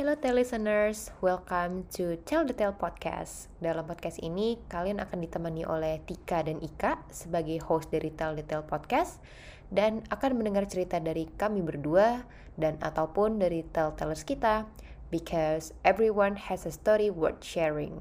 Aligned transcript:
Hello 0.00 0.16
listeners, 0.32 1.12
welcome 1.20 1.84
to 1.92 2.16
Tell 2.24 2.40
the 2.40 2.56
Tale 2.56 2.72
Podcast. 2.72 3.52
Dalam 3.60 3.84
podcast 3.84 4.16
ini, 4.24 4.56
kalian 4.72 4.96
akan 4.96 5.28
ditemani 5.28 5.68
oleh 5.68 6.00
Tika 6.08 6.40
dan 6.40 6.56
Ika 6.56 7.04
sebagai 7.12 7.60
host 7.60 7.92
dari 7.92 8.08
Tell 8.08 8.32
the 8.32 8.40
Tale 8.40 8.64
Podcast 8.64 9.20
dan 9.68 10.00
akan 10.08 10.40
mendengar 10.40 10.64
cerita 10.72 10.96
dari 11.04 11.28
kami 11.36 11.60
berdua 11.60 12.24
dan 12.56 12.80
ataupun 12.80 13.44
dari 13.44 13.60
telltellers 13.76 14.24
kita 14.24 14.64
because 15.12 15.76
everyone 15.84 16.32
has 16.48 16.64
a 16.64 16.72
story 16.72 17.12
worth 17.12 17.44
sharing. 17.44 18.00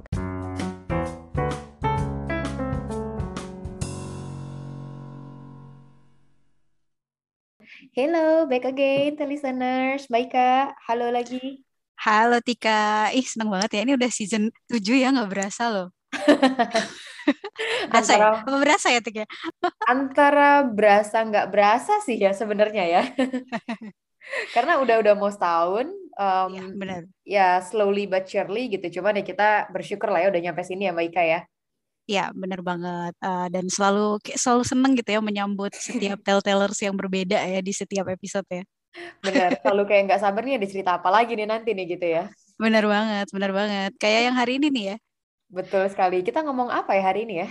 Hello, 7.92 8.48
back 8.48 8.64
again 8.64 9.20
listeners. 9.20 10.08
Baik 10.08 10.32
Kak, 10.32 10.80
halo 10.88 11.12
lagi. 11.12 11.68
Halo 12.00 12.40
Tika, 12.40 13.12
ih 13.12 13.28
seneng 13.28 13.52
banget 13.52 13.76
ya. 13.76 13.82
Ini 13.84 14.00
udah 14.00 14.08
season 14.08 14.48
7 14.72 15.04
ya, 15.04 15.12
nggak 15.12 15.36
berasa 15.36 15.68
loh. 15.68 15.88
berasa 17.92 18.16
ya? 18.16 18.40
antara, 18.40 18.48
ya? 18.48 18.56
berasa 18.64 18.88
ya 18.88 19.02
Tika? 19.04 19.24
antara 19.84 20.50
berasa 20.64 21.18
nggak 21.28 21.52
berasa 21.52 22.00
sih 22.08 22.16
ya 22.16 22.32
sebenarnya 22.32 22.84
ya. 22.88 23.02
Karena 24.56 24.80
udah 24.80 24.96
udah 25.04 25.14
mau 25.20 25.28
setahun, 25.28 25.92
um, 26.16 26.52
ya, 26.56 26.64
benar. 26.72 27.02
Ya 27.28 27.48
slowly 27.60 28.08
but 28.08 28.24
surely 28.32 28.72
gitu. 28.72 29.04
Cuman 29.04 29.20
ya 29.20 29.24
kita 29.28 29.68
bersyukur 29.68 30.08
lah 30.08 30.24
ya 30.24 30.32
udah 30.32 30.40
nyampe 30.40 30.64
sini 30.64 30.88
ya 30.88 30.96
Mbak 30.96 31.06
Ika 31.12 31.24
ya. 31.28 31.40
Ya 32.08 32.26
benar 32.32 32.64
banget. 32.64 33.12
Uh, 33.20 33.52
dan 33.52 33.68
selalu 33.68 34.24
selalu 34.40 34.64
seneng 34.64 34.96
gitu 34.96 35.20
ya 35.20 35.20
menyambut 35.20 35.76
setiap 35.76 36.24
telltellers 36.26 36.80
yang 36.80 36.96
berbeda 36.96 37.44
ya 37.44 37.60
di 37.60 37.76
setiap 37.76 38.08
episode 38.08 38.48
ya. 38.48 38.64
Bener, 39.22 39.60
kalau 39.66 39.84
kayak 39.86 40.10
nggak 40.10 40.22
sabar 40.22 40.42
nih 40.42 40.58
ada 40.58 40.68
cerita 40.68 40.92
apa 40.98 41.10
lagi 41.14 41.38
nih 41.38 41.48
nanti 41.48 41.76
nih 41.76 41.86
gitu 41.98 42.06
ya. 42.06 42.24
Bener 42.60 42.84
banget, 42.84 43.28
bener 43.32 43.52
banget. 43.56 43.92
Kayak 44.02 44.22
yang 44.32 44.36
hari 44.36 44.54
ini 44.60 44.68
nih 44.74 44.86
ya. 44.94 44.96
Betul 45.50 45.90
sekali. 45.90 46.22
Kita 46.22 46.46
ngomong 46.46 46.70
apa 46.70 46.94
ya 46.94 47.04
hari 47.10 47.26
ini 47.26 47.42
ya? 47.42 47.48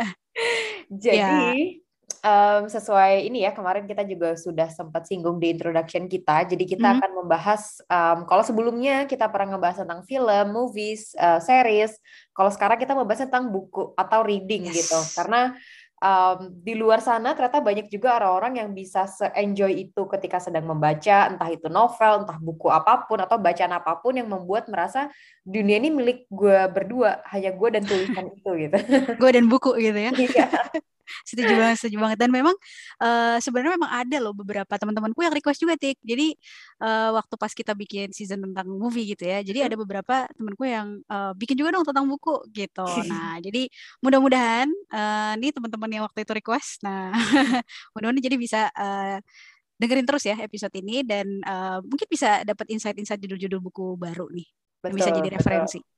Jadi 1.04 1.20
ya. 1.20 2.24
um, 2.24 2.62
sesuai 2.64 3.28
ini 3.28 3.44
ya 3.44 3.52
kemarin 3.52 3.84
kita 3.84 4.06
juga 4.08 4.32
sudah 4.40 4.72
sempat 4.72 5.04
singgung 5.04 5.36
di 5.36 5.52
introduction 5.52 6.08
kita. 6.08 6.48
Jadi 6.48 6.64
kita 6.64 6.80
mm 6.80 6.88
-hmm. 6.88 7.00
akan 7.00 7.10
membahas 7.24 7.62
um, 7.90 8.18
kalau 8.24 8.40
sebelumnya 8.40 9.04
kita 9.04 9.28
pernah 9.28 9.56
ngebahas 9.56 9.84
tentang 9.84 10.00
film, 10.08 10.46
movies, 10.52 11.12
uh, 11.20 11.42
series. 11.44 11.92
Kalau 12.32 12.48
sekarang 12.48 12.80
kita 12.80 12.96
membahas 12.96 13.28
tentang 13.28 13.52
buku 13.52 13.92
atau 14.00 14.24
reading 14.24 14.72
yes. 14.72 14.74
gitu. 14.84 14.98
Karena 15.18 15.52
um, 16.04 16.52
di 16.60 16.76
luar 16.76 17.00
sana 17.00 17.32
ternyata 17.32 17.64
banyak 17.64 17.88
juga 17.88 18.20
orang-orang 18.20 18.60
yang 18.60 18.70
bisa 18.76 19.08
se-enjoy 19.08 19.88
itu 19.88 20.04
ketika 20.12 20.36
sedang 20.36 20.68
membaca, 20.68 21.32
entah 21.32 21.48
itu 21.48 21.72
novel, 21.72 22.28
entah 22.28 22.36
buku 22.36 22.68
apa 22.68 23.08
pun, 23.08 23.24
atau 23.24 23.40
bacaan 23.40 23.72
apa 23.72 23.96
pun 24.04 24.20
yang 24.20 24.28
membuat 24.28 24.68
merasa 24.68 25.08
dunia 25.40 25.80
ini 25.80 25.88
milik 25.88 26.28
gue 26.28 26.68
berdua, 26.68 27.24
hanya 27.32 27.56
gue 27.56 27.68
dan 27.72 27.82
tulisan 27.88 28.28
itu 28.36 28.50
gitu. 28.68 28.76
gue 29.16 29.30
dan 29.32 29.44
buku 29.48 29.72
gitu 29.80 29.98
ya. 29.98 30.12
Setuju 31.28 31.52
banget 31.54 31.76
setuju 31.80 31.96
banget. 32.00 32.18
Dan 32.20 32.30
memang 32.32 32.56
uh, 33.00 33.36
sebenarnya 33.38 33.76
memang 33.76 33.90
ada 33.92 34.16
loh 34.20 34.34
beberapa 34.34 34.74
teman-temanku 34.74 35.20
yang 35.20 35.34
request 35.34 35.62
juga 35.62 35.76
tik. 35.76 36.00
Jadi 36.02 36.34
uh, 36.80 37.14
waktu 37.16 37.34
pas 37.38 37.52
kita 37.52 37.72
bikin 37.76 38.10
season 38.10 38.40
tentang 38.42 38.66
movie 38.68 39.14
gitu 39.14 39.24
ya 39.26 39.40
jadi 39.44 39.68
ada 39.70 39.76
beberapa 39.78 40.26
temanku 40.34 40.64
yang 40.66 40.98
uh, 41.08 41.32
bikin 41.36 41.56
juga 41.58 41.74
dong 41.74 41.86
tentang 41.86 42.06
buku 42.08 42.44
gitu. 42.52 42.86
Nah 43.14 43.38
jadi 43.38 43.68
mudah-mudahan 44.02 44.68
uh, 44.90 45.32
nih 45.38 45.54
teman-teman 45.54 45.90
yang 45.92 46.02
waktu 46.08 46.26
itu 46.26 46.32
request 46.34 46.82
nah 46.82 47.12
mudah-mudahan 47.94 48.24
jadi 48.24 48.36
bisa 48.40 48.60
uh, 48.74 49.18
dengerin 49.78 50.06
terus 50.06 50.24
ya 50.26 50.38
episode 50.40 50.74
ini 50.74 51.02
dan 51.06 51.26
uh, 51.44 51.78
mungkin 51.84 52.06
bisa 52.10 52.42
dapat 52.42 52.70
insight-insight 52.74 53.20
judul-judul 53.22 53.60
buku 53.60 53.94
baru 53.98 54.26
nih 54.30 54.46
betul, 54.82 54.96
bisa 54.98 55.10
jadi 55.14 55.28
referensi. 55.38 55.78
Betul 55.78 55.92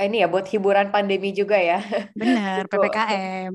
ini 0.00 0.24
ya 0.24 0.26
buat 0.30 0.48
hiburan 0.48 0.88
pandemi 0.88 1.36
juga 1.36 1.60
ya. 1.60 1.84
Benar, 2.18 2.64
PPKM. 2.66 3.52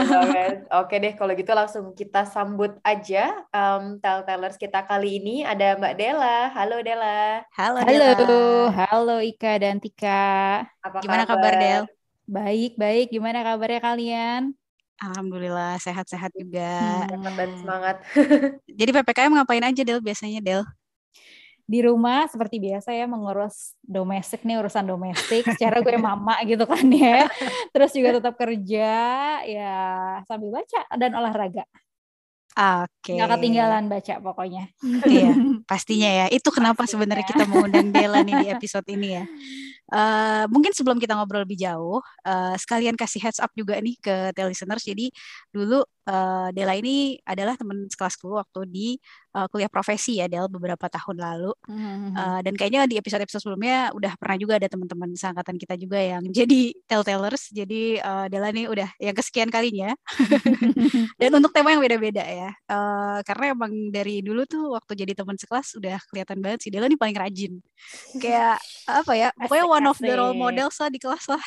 Oke 0.82 0.94
deh, 0.98 1.14
kalau 1.14 1.32
gitu 1.38 1.52
langsung 1.54 1.94
kita 1.94 2.26
sambut 2.26 2.74
aja 2.82 3.46
um, 3.54 4.02
telltellers 4.02 4.58
kita 4.58 4.82
kali 4.82 5.22
ini. 5.22 5.46
Ada 5.46 5.78
Mbak 5.78 5.94
Dela. 5.94 6.50
Halo 6.50 6.82
Dela. 6.82 7.46
Halo 7.54 7.78
Halo, 7.86 8.42
halo 8.74 9.16
Ika 9.22 9.62
dan 9.62 9.78
Tika. 9.78 10.66
Apa 10.82 10.98
Gimana 10.98 11.24
kabar, 11.24 11.54
kabar 11.54 11.62
Del? 11.62 11.84
Baik, 12.26 12.72
baik. 12.74 13.06
Gimana 13.14 13.46
kabarnya 13.46 13.80
kalian? 13.80 14.42
Alhamdulillah 15.02 15.82
sehat-sehat 15.82 16.30
juga. 16.38 17.06
Sehat 17.10 17.34
dan 17.34 17.50
semangat. 17.58 17.96
Jadi 18.78 18.90
PPKM 18.94 19.34
ngapain 19.34 19.64
aja 19.66 19.82
Del 19.82 19.98
biasanya 19.98 20.38
Del? 20.38 20.62
Di 21.72 21.80
rumah 21.80 22.28
seperti 22.28 22.60
biasa 22.60 22.92
ya 22.92 23.08
mengurus 23.08 23.72
domestik 23.80 24.44
nih 24.44 24.60
urusan 24.60 24.84
domestik 24.84 25.48
secara 25.56 25.80
gue 25.80 25.96
mama 25.96 26.36
gitu 26.44 26.68
kan 26.68 26.84
ya 26.92 27.24
terus 27.72 27.96
juga 27.96 28.20
tetap 28.20 28.36
kerja 28.36 28.92
ya 29.48 29.80
sambil 30.28 30.60
baca 30.60 30.84
dan 31.00 31.16
olahraga 31.16 31.64
Oke. 32.52 33.16
Okay. 33.16 33.16
Gak 33.16 33.32
ketinggalan 33.40 33.88
baca 33.88 34.14
pokoknya. 34.20 34.68
iya, 35.08 35.32
pastinya 35.70 36.10
ya. 36.12 36.26
Itu 36.28 36.52
kenapa 36.52 36.84
sebenarnya 36.84 37.24
kita 37.24 37.48
mengundang 37.48 37.88
Dela 37.88 38.20
nih 38.20 38.44
di 38.44 38.48
episode 38.52 38.84
ini 38.92 39.08
ya. 39.16 39.24
Uh, 39.88 40.44
mungkin 40.52 40.76
sebelum 40.76 41.00
kita 41.00 41.16
ngobrol 41.16 41.48
lebih 41.48 41.56
jauh, 41.56 42.04
uh, 42.28 42.54
sekalian 42.60 42.92
kasih 42.92 43.24
heads 43.24 43.40
up 43.40 43.48
juga 43.56 43.80
nih 43.80 43.96
ke 43.96 44.36
listeners. 44.44 44.84
Jadi 44.84 45.08
dulu 45.48 45.80
uh, 46.08 46.48
Dela 46.50 46.74
ini 46.78 47.18
adalah 47.22 47.54
teman 47.54 47.86
sekelasku 47.86 48.26
waktu 48.30 48.60
di 48.68 48.88
uh, 49.36 49.46
kuliah 49.50 49.70
profesi 49.70 50.18
ya 50.18 50.26
Del 50.26 50.46
beberapa 50.50 50.88
tahun 50.90 51.16
lalu. 51.18 51.52
Mm-hmm. 51.68 52.12
uh, 52.16 52.40
dan 52.42 52.54
kayaknya 52.58 52.80
di 52.90 52.96
episode-episode 52.98 53.42
sebelumnya 53.42 53.90
udah 53.94 54.12
pernah 54.18 54.36
juga 54.38 54.58
ada 54.58 54.68
teman-teman 54.68 55.14
seangkatan 55.14 55.56
kita 55.58 55.74
juga 55.78 55.98
yang 55.98 56.22
jadi 56.38 56.74
telltellers. 56.88 57.52
Jadi 57.52 57.98
uh, 58.02 58.26
Dela 58.26 58.50
ini 58.50 58.66
udah 58.66 58.88
yang 58.98 59.14
kesekian 59.14 59.50
kalinya. 59.52 59.94
Dan 61.20 61.30
untuk 61.38 61.54
tema 61.54 61.74
yang 61.74 61.82
beda-beda 61.82 62.24
ya. 62.24 62.50
Uh, 62.66 63.22
karena 63.26 63.54
emang 63.54 63.72
dari 63.94 64.20
dulu 64.24 64.42
tuh 64.46 64.74
waktu 64.74 65.06
jadi 65.06 65.12
teman 65.14 65.38
sekelas 65.38 65.78
udah 65.78 65.98
kelihatan 66.10 66.38
banget 66.42 66.66
sih 66.66 66.70
Dela 66.72 66.88
ini 66.88 66.98
paling 66.98 67.16
rajin. 67.16 67.52
Kayak 68.18 68.58
apa 68.86 69.12
ya 69.14 69.28
pokoknya 69.34 69.66
one 69.66 69.86
of 69.86 69.98
the 69.98 70.12
role 70.14 70.36
models 70.36 70.76
lah 70.78 70.90
di 70.90 70.98
kelas 70.98 71.26
lah 71.30 71.42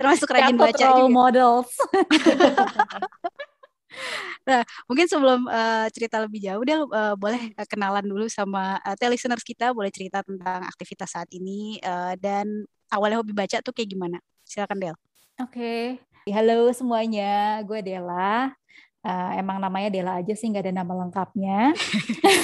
Termasuk 0.00 0.28
rajin 0.28 0.56
baca 0.58 0.86
role 0.92 1.08
juga. 1.08 1.14
models. 1.14 1.70
nah, 4.48 4.60
mungkin 4.90 5.06
sebelum 5.08 5.48
uh, 5.48 5.86
cerita 5.94 6.20
lebih 6.20 6.42
jauh, 6.42 6.64
Del 6.66 6.84
uh, 6.84 7.14
boleh 7.16 7.54
uh, 7.56 7.66
kenalan 7.68 8.04
dulu 8.04 8.28
sama 8.28 8.82
uh, 8.82 9.08
listeners 9.08 9.46
kita, 9.46 9.72
boleh 9.72 9.90
cerita 9.94 10.20
tentang 10.26 10.66
aktivitas 10.66 11.16
saat 11.16 11.30
ini 11.32 11.80
uh, 11.80 12.18
dan 12.18 12.66
awalnya 12.92 13.22
hobi 13.22 13.32
baca 13.32 13.62
tuh 13.62 13.72
kayak 13.72 13.94
gimana? 13.94 14.18
Silakan 14.44 14.78
Del. 14.78 14.96
Oke, 15.36 16.00
okay. 16.00 16.32
halo 16.32 16.72
semuanya, 16.72 17.60
gue 17.64 17.80
Dela. 17.84 18.56
Uh, 19.06 19.38
emang 19.38 19.62
namanya 19.62 19.86
Dela 19.86 20.18
aja 20.18 20.34
sih 20.34 20.50
nggak 20.50 20.66
ada 20.66 20.74
nama 20.82 20.90
lengkapnya. 21.06 21.70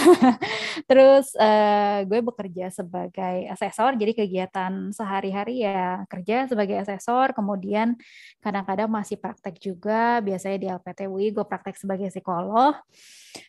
Terus 0.89 1.35
uh, 1.35 2.07
gue 2.07 2.23
bekerja 2.23 2.71
sebagai 2.71 3.51
asesor, 3.51 3.99
jadi 3.99 4.15
kegiatan 4.15 4.95
sehari-hari 4.95 5.67
ya 5.67 6.07
kerja 6.07 6.47
sebagai 6.47 6.79
asesor, 6.79 7.35
kemudian 7.35 7.99
kadang-kadang 8.39 8.87
masih 8.87 9.19
praktek 9.19 9.59
juga, 9.59 10.23
biasanya 10.23 10.59
di 10.63 10.69
LPTUI 10.71 11.35
gue 11.35 11.43
praktek 11.43 11.75
sebagai 11.75 12.15
psikolog. 12.15 12.79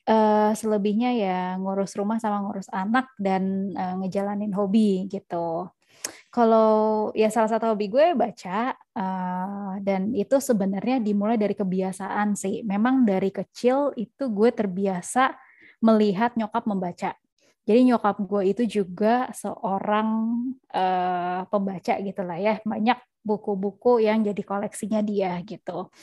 Uh, 0.10 0.50
selebihnya 0.58 1.14
ya 1.14 1.40
ngurus 1.62 1.94
rumah 1.94 2.18
sama 2.18 2.42
ngurus 2.42 2.72
anak 2.74 3.14
dan 3.22 3.70
uh, 3.78 4.00
ngejalanin 4.02 4.56
hobi 4.58 5.06
gitu 5.12 5.70
kalau 6.34 7.14
ya 7.14 7.30
salah 7.30 7.46
satu 7.46 7.78
hobi 7.78 7.94
gue 7.94 8.18
baca 8.18 8.74
uh, 8.74 9.78
dan 9.86 10.10
itu 10.18 10.42
sebenarnya 10.42 10.98
dimulai 10.98 11.38
dari 11.38 11.54
kebiasaan 11.54 12.34
sih. 12.34 12.66
Memang 12.66 13.06
dari 13.06 13.30
kecil 13.30 13.94
itu 13.94 14.34
gue 14.34 14.50
terbiasa 14.50 15.38
melihat 15.86 16.34
nyokap 16.34 16.66
membaca. 16.66 17.14
Jadi 17.70 17.80
nyokap 17.86 18.18
gue 18.26 18.50
itu 18.50 18.64
juga 18.82 19.30
seorang 19.30 20.10
uh, 20.74 21.46
pembaca 21.54 22.02
gitu 22.02 22.22
lah 22.26 22.42
ya. 22.42 22.58
Banyak 22.66 22.98
buku-buku 23.22 24.02
yang 24.02 24.26
jadi 24.26 24.42
koleksinya 24.42 25.06
dia 25.06 25.38
gitu. 25.46 25.94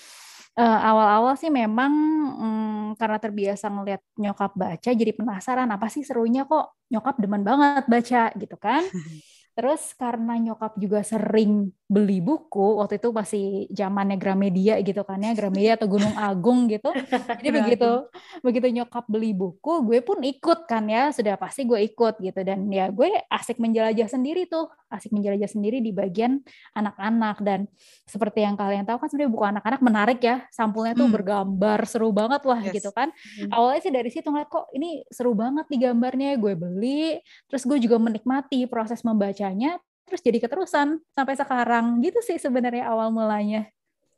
Uh, 0.54 0.78
awal-awal 0.78 1.34
sih 1.34 1.50
memang 1.50 1.92
um, 2.38 2.86
karena 2.94 3.18
terbiasa 3.18 3.66
ngeliat 3.66 4.02
nyokap 4.14 4.54
baca 4.54 4.90
jadi 4.94 5.10
penasaran 5.14 5.70
apa 5.70 5.86
sih 5.90 6.02
serunya 6.02 6.46
kok 6.46 6.74
nyokap 6.90 7.18
demen 7.18 7.42
banget 7.42 7.84
baca 7.90 8.22
gitu 8.38 8.54
kan. 8.54 8.86
Terus 9.56 9.92
karena 9.98 10.38
nyokap 10.38 10.78
juga 10.78 11.00
sering 11.02 11.74
beli 11.90 12.22
buku 12.22 12.78
waktu 12.78 13.02
itu 13.02 13.10
masih 13.10 13.44
zamannya 13.74 14.14
Gramedia 14.14 14.78
gitu 14.78 15.02
kan 15.02 15.18
ya 15.18 15.34
Gramedia 15.34 15.74
atau 15.74 15.90
Gunung 15.90 16.14
Agung 16.14 16.70
gitu 16.70 16.94
jadi 17.42 17.50
begitu 17.58 18.06
begitu 18.46 18.66
nyokap 18.70 19.10
beli 19.10 19.34
buku 19.34 19.82
gue 19.90 19.98
pun 19.98 20.22
ikut 20.22 20.70
kan 20.70 20.86
ya 20.86 21.10
sudah 21.10 21.34
pasti 21.34 21.66
gue 21.66 21.82
ikut 21.82 22.22
gitu 22.22 22.40
dan 22.46 22.70
ya 22.70 22.94
gue 22.94 23.10
asik 23.26 23.58
menjelajah 23.58 24.06
sendiri 24.06 24.46
tuh 24.46 24.70
asik 24.86 25.10
menjelajah 25.10 25.50
sendiri 25.50 25.82
di 25.82 25.90
bagian 25.90 26.38
anak-anak 26.78 27.42
dan 27.42 27.66
seperti 28.06 28.46
yang 28.46 28.54
kalian 28.54 28.86
tahu 28.86 29.02
kan 29.02 29.10
sebenarnya 29.10 29.34
buku 29.34 29.44
anak-anak 29.50 29.80
menarik 29.82 30.20
ya 30.22 30.46
sampulnya 30.54 30.94
tuh 30.94 31.10
hmm. 31.10 31.16
bergambar 31.18 31.90
seru 31.90 32.14
banget 32.14 32.46
lah 32.46 32.62
yes. 32.70 32.74
gitu 32.78 32.94
kan 32.94 33.10
hmm. 33.10 33.50
awalnya 33.50 33.82
sih 33.82 33.90
dari 33.90 34.14
situ 34.14 34.30
ngeliat 34.30 34.46
kok 34.46 34.70
ini 34.78 35.02
seru 35.10 35.34
banget 35.34 35.66
di 35.66 35.76
gambarnya 35.82 36.38
gue 36.38 36.54
beli 36.54 37.18
terus 37.50 37.66
gue 37.66 37.82
juga 37.82 37.98
menikmati 37.98 38.70
proses 38.70 39.02
membacanya 39.02 39.74
terus 40.10 40.26
jadi 40.26 40.42
keterusan 40.42 40.98
sampai 41.14 41.34
sekarang 41.38 42.02
gitu 42.02 42.18
sih 42.20 42.36
sebenarnya 42.42 42.90
awal 42.90 43.14
mulanya. 43.14 43.70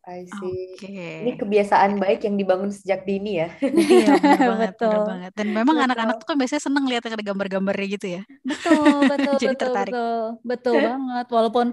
I 0.03 0.27
see. 0.27 0.75
Okay. 0.75 1.23
Ini 1.23 1.39
kebiasaan 1.39 2.03
baik 2.03 2.27
yang 2.27 2.35
dibangun 2.35 2.75
sejak 2.75 3.07
dini 3.07 3.39
ya. 3.39 3.55
iya, 3.63 4.19
benar 4.19 4.41
banget, 4.51 4.71
betul. 4.75 4.91
Benar 4.91 5.07
banget. 5.07 5.33
Dan 5.39 5.49
memang 5.55 5.77
anak-anak 5.79 6.17
tuh 6.19 6.27
kan 6.27 6.37
biasanya 6.43 6.63
seneng 6.67 6.85
lihat 6.91 7.07
ada 7.07 7.23
gambar-gambarnya 7.23 7.89
gitu 7.95 8.07
ya. 8.19 8.23
Betul, 8.43 8.83
betul, 9.15 9.35
Jadi 9.39 9.55
betul, 9.55 9.63
tertarik. 9.63 9.93
betul, 9.95 10.23
betul 10.43 10.75
banget. 10.83 11.27
Walaupun 11.31 11.67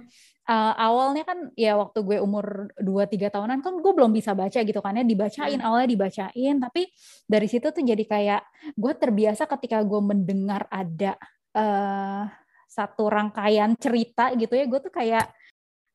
uh, 0.50 0.74
awalnya 0.78 1.24
kan 1.26 1.38
ya 1.54 1.78
waktu 1.78 2.00
gue 2.02 2.18
umur 2.22 2.74
2-3 2.82 3.30
tahunan 3.30 3.60
kan 3.62 3.74
gue 3.78 3.94
belum 3.94 4.12
bisa 4.14 4.34
baca 4.34 4.60
gitu 4.66 4.80
kan 4.82 4.98
ya 4.98 5.06
dibacain 5.06 5.62
hmm. 5.62 5.66
awalnya 5.66 5.90
dibacain 5.94 6.56
tapi 6.58 6.90
dari 7.30 7.48
situ 7.50 7.70
tuh 7.70 7.84
jadi 7.86 8.04
kayak 8.04 8.42
gue 8.74 8.94
terbiasa 8.98 9.46
ketika 9.46 9.86
gue 9.86 10.02
mendengar 10.02 10.66
ada 10.74 11.14
uh, 11.54 12.26
satu 12.70 13.10
rangkaian 13.10 13.74
cerita 13.74 14.30
gitu 14.38 14.54
ya 14.54 14.70
gue 14.70 14.80
tuh 14.80 14.94
kayak 14.94 15.34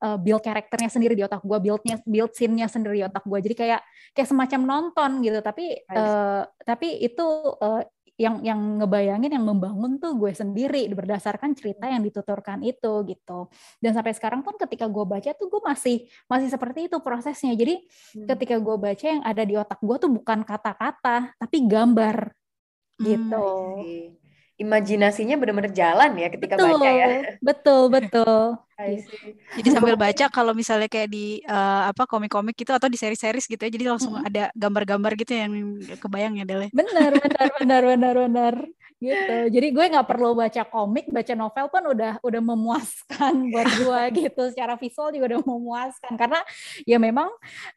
uh, 0.05 0.19
build 0.21 0.45
karakternya 0.45 0.91
sendiri 0.93 1.17
di 1.17 1.25
otak 1.25 1.41
gue 1.41 1.59
buildnya 1.63 1.97
build 2.05 2.37
scene-nya 2.37 2.69
sendiri 2.69 3.01
di 3.01 3.05
otak 3.09 3.25
gue 3.25 3.39
jadi 3.41 3.57
kayak 3.57 3.81
kayak 4.13 4.29
semacam 4.29 4.61
nonton 4.63 5.11
gitu. 5.25 5.39
Tapi 5.41 5.65
uh, 5.89 6.43
tapi 6.63 7.01
itu 7.01 7.27
uh, 7.59 7.83
yang 8.15 8.47
yang 8.47 8.79
ngebayangin 8.79 9.35
yang 9.35 9.43
membangun 9.43 9.99
tuh 9.99 10.15
gue 10.15 10.31
sendiri 10.31 10.87
berdasarkan 10.95 11.51
cerita 11.59 11.91
yang 11.91 12.05
dituturkan 12.05 12.63
itu 12.63 13.03
gitu. 13.11 13.51
Dan 13.83 13.91
sampai 13.91 14.15
sekarang 14.15 14.47
pun 14.47 14.55
ketika 14.55 14.87
gue 14.87 15.03
baca 15.03 15.31
tuh 15.35 15.51
gue 15.51 15.63
masih 15.65 16.07
masih 16.31 16.49
seperti 16.53 16.87
itu 16.87 17.03
prosesnya. 17.03 17.57
Jadi 17.59 17.83
hmm. 17.83 18.29
ketika 18.35 18.57
gue 18.63 18.77
baca 18.79 19.05
yang 19.07 19.23
ada 19.27 19.43
di 19.43 19.55
otak 19.59 19.83
gue 19.83 19.97
tuh 19.99 20.11
bukan 20.11 20.47
kata-kata 20.47 21.35
tapi 21.35 21.57
gambar 21.67 22.31
gitu. 23.03 23.47
Hmm 23.83 24.24
imajinasinya 24.55 25.35
benar-benar 25.35 25.75
jalan 25.75 26.15
ya 26.15 26.29
ketika 26.31 26.55
betul, 26.55 26.79
baca 26.79 26.91
ya. 26.91 27.07
Betul, 27.43 27.83
betul. 27.91 28.39
jadi 29.59 29.69
sambil 29.71 29.95
baca 29.95 30.27
kalau 30.31 30.51
misalnya 30.55 30.91
kayak 30.91 31.11
di 31.11 31.43
uh, 31.47 31.91
apa 31.91 32.07
komik-komik 32.07 32.59
gitu 32.59 32.75
atau 32.75 32.87
di 32.87 32.99
seri-series 32.99 33.47
gitu 33.47 33.63
ya, 33.63 33.71
jadi 33.71 33.85
langsung 33.95 34.19
hmm. 34.19 34.27
ada 34.31 34.51
gambar-gambar 34.55 35.13
gitu 35.19 35.33
yang 35.35 35.53
kebayang 35.99 36.39
ya 36.43 36.45
Dele. 36.47 36.71
Benar, 36.71 37.19
benar, 37.19 37.47
benar, 37.63 37.83
benar, 37.83 38.15
benar. 38.15 38.55
Gitu. 39.03 39.37
Jadi 39.53 39.69
gue 39.75 39.85
nggak 39.91 40.07
perlu 40.07 40.33
baca 40.39 40.63
komik, 40.65 41.11
baca 41.11 41.35
novel 41.35 41.67
pun 41.69 41.83
udah 41.93 42.13
udah 42.23 42.43
memuaskan 42.43 43.35
buat 43.53 43.69
gue 43.75 44.03
gitu. 44.27 44.43
Secara 44.55 44.79
visual 44.79 45.11
juga 45.11 45.35
udah 45.35 45.43
memuaskan 45.43 46.13
karena 46.15 46.41
ya 46.87 46.97
memang 47.03 47.27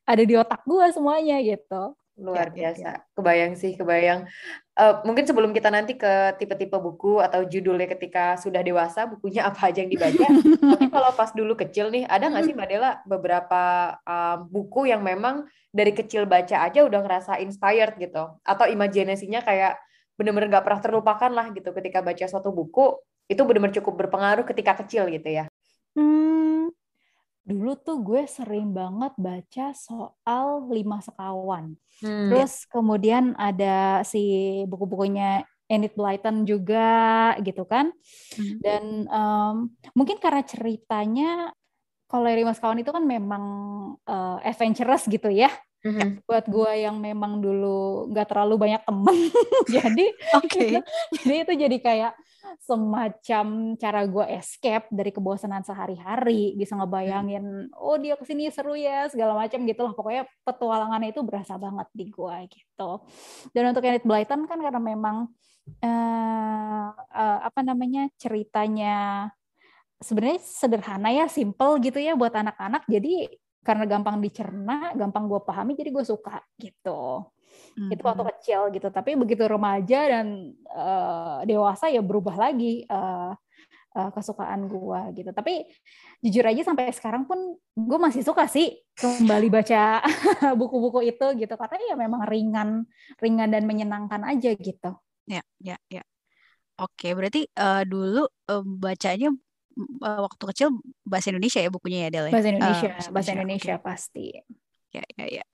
ada 0.05 0.23
di 0.23 0.33
otak 0.37 0.61
gue 0.63 0.85
semuanya 0.93 1.41
gitu 1.41 1.97
luar 2.17 2.49
ya, 2.51 2.73
biasa. 2.73 2.89
Ya. 2.89 2.93
Kebayang 3.13 3.53
sih, 3.53 3.77
kebayang. 3.77 4.25
Uh, 4.77 5.01
mungkin 5.01 5.25
sebelum 5.25 5.57
kita 5.57 5.73
nanti 5.73 5.97
ke 5.97 6.37
tipe-tipe 6.37 6.77
buku 6.77 7.17
atau 7.17 7.41
judulnya 7.41 7.89
ketika 7.97 8.37
sudah 8.37 8.61
dewasa, 8.61 9.09
bukunya 9.09 9.49
apa 9.49 9.73
aja 9.73 9.81
yang 9.81 9.89
dibaca. 9.89 10.21
Tapi 10.77 10.85
kalau 10.93 11.09
pas 11.17 11.33
dulu 11.33 11.57
kecil 11.57 11.89
nih, 11.89 12.05
ada 12.05 12.29
nggak 12.29 12.45
sih 12.45 12.53
Mbak 12.53 12.67
Dela 12.69 13.01
beberapa 13.09 13.97
uh, 14.05 14.37
buku 14.45 14.85
yang 14.93 15.01
memang 15.01 15.49
dari 15.73 15.97
kecil 15.97 16.29
baca 16.29 16.61
aja 16.61 16.85
udah 16.85 17.01
ngerasa 17.01 17.41
inspired 17.41 17.97
gitu, 17.97 18.37
atau 18.45 18.65
imajinasinya 18.69 19.41
kayak 19.41 19.81
bener-bener 20.13 20.53
nggak 20.53 20.65
pernah 20.69 20.81
terlupakan 20.81 21.31
lah 21.33 21.49
gitu 21.57 21.73
ketika 21.73 22.05
baca 22.05 22.25
suatu 22.29 22.53
buku 22.53 23.01
itu 23.33 23.41
bener-bener 23.41 23.81
cukup 23.81 24.05
berpengaruh 24.05 24.45
ketika 24.45 24.77
kecil 24.85 25.09
gitu 25.09 25.41
ya. 25.41 25.49
Hmm, 25.97 26.69
dulu 27.47 27.79
tuh 27.79 28.03
gue 28.03 28.27
sering 28.27 28.75
banget 28.75 29.15
baca 29.15 29.71
soal 29.71 30.67
lima 30.67 30.99
sekawan. 30.99 31.79
Hmm. 32.03 32.27
Terus 32.27 32.67
kemudian 32.67 33.31
ada 33.39 34.03
si 34.03 34.61
buku-bukunya 34.67 35.47
Enid 35.71 35.95
Blyton 35.95 36.43
juga 36.43 37.31
gitu 37.39 37.63
kan. 37.63 37.95
Hmm. 38.35 38.57
Dan 38.59 38.83
um, 39.07 39.55
mungkin 39.95 40.19
karena 40.19 40.43
ceritanya 40.43 41.55
kalau 42.11 42.27
lima 42.27 42.51
sekawan 42.51 42.83
itu 42.83 42.91
kan 42.91 43.03
memang 43.07 43.43
uh, 44.03 44.37
adventurous 44.43 45.07
gitu 45.07 45.31
ya. 45.31 45.47
Mm-hmm. 45.87 46.25
buat 46.25 46.45
gue 46.49 46.71
yang 46.83 46.97
memang 46.97 47.37
dulu 47.37 48.09
nggak 48.09 48.33
terlalu 48.33 48.57
banyak 48.57 48.81
temen 48.81 49.17
jadi 49.77 50.05
oke 50.35 50.49
okay. 50.49 50.71
jadi 51.21 51.45
itu 51.45 51.53
jadi 51.53 51.77
kayak 51.77 52.11
semacam 52.61 53.77
cara 53.77 54.01
gue 54.05 54.25
escape 54.37 54.87
dari 54.89 55.11
kebosanan 55.13 55.61
sehari-hari. 55.63 56.55
Bisa 56.57 56.77
ngebayangin 56.77 57.71
oh 57.75 57.97
dia 57.97 58.17
ke 58.17 58.25
sini 58.25 58.49
seru 58.49 58.73
ya 58.77 59.07
segala 59.11 59.35
macam 59.35 59.63
gitu 59.63 59.81
lah. 59.83 59.93
Pokoknya 59.93 60.23
petualangannya 60.45 61.13
itu 61.13 61.21
berasa 61.25 61.55
banget 61.55 61.87
di 61.93 62.05
gue 62.09 62.37
gitu. 62.49 62.91
Dan 63.51 63.73
untuk 63.73 63.81
Kenneth 63.83 64.07
Blyton 64.07 64.47
kan 64.49 64.59
karena 64.59 64.81
memang 64.81 65.29
uh, 65.83 66.87
uh, 66.95 67.39
apa 67.43 67.61
namanya 67.65 68.09
ceritanya 68.15 69.27
sebenarnya 69.97 70.39
sederhana 70.41 71.09
ya 71.09 71.25
simple 71.25 71.81
gitu 71.81 71.97
ya 71.97 72.13
buat 72.13 72.33
anak-anak. 72.33 72.85
Jadi 72.85 73.27
karena 73.67 73.83
gampang 73.83 74.23
dicerna 74.23 74.95
gampang 74.95 75.27
gue 75.27 75.43
pahami 75.43 75.75
jadi 75.75 75.91
gue 75.91 76.05
suka 76.07 76.39
gitu 76.55 77.27
hmm 77.77 77.91
Itu 77.93 78.01
waktu 78.05 78.23
kecil 78.35 78.61
gitu. 78.73 78.87
Tapi 78.89 79.13
begitu 79.17 79.43
remaja 79.45 79.99
dan 80.09 80.53
uh, 80.73 81.41
dewasa 81.45 81.89
ya 81.91 82.01
berubah 82.01 82.35
lagi 82.35 82.85
uh, 82.89 83.33
uh, 83.97 84.09
kesukaan 84.13 84.69
gue 84.69 85.01
gitu. 85.21 85.29
Tapi 85.33 85.65
jujur 86.21 86.45
aja 86.45 86.61
sampai 86.65 86.93
sekarang 86.93 87.25
pun 87.25 87.57
gue 87.73 87.99
masih 88.01 88.21
suka 88.21 88.45
sih 88.45 88.77
kembali 88.97 89.47
baca 89.49 90.01
buku-buku 90.59 91.05
itu 91.09 91.27
gitu. 91.37 91.53
Karena 91.57 91.93
ya 91.93 91.95
memang 91.97 92.25
ringan, 92.29 92.69
ringan 93.21 93.49
dan 93.49 93.63
menyenangkan 93.65 94.21
aja 94.25 94.53
gitu. 94.53 94.91
Ya, 95.27 95.43
ya, 95.59 95.75
ya. 95.91 96.03
Oke, 96.77 97.17
berarti 97.17 97.49
uh, 97.57 97.81
dulu 97.83 98.29
uh, 98.29 98.63
bacanya 98.63 99.33
uh, 100.05 100.19
waktu 100.29 100.43
kecil 100.53 100.67
bahasa 101.01 101.33
Indonesia 101.33 101.57
ya 101.57 101.73
bukunya 101.73 102.07
ya 102.07 102.09
Del? 102.13 102.29
Ya? 102.29 102.33
Bahasa 102.37 102.49
Indonesia, 102.53 102.89
uh, 102.93 103.09
bahasa 103.09 103.31
Indonesia, 103.33 103.73
okay. 103.75 103.83
pasti. 103.83 104.25
Ya, 104.93 105.03
ya, 105.17 105.41
ya 105.41 105.45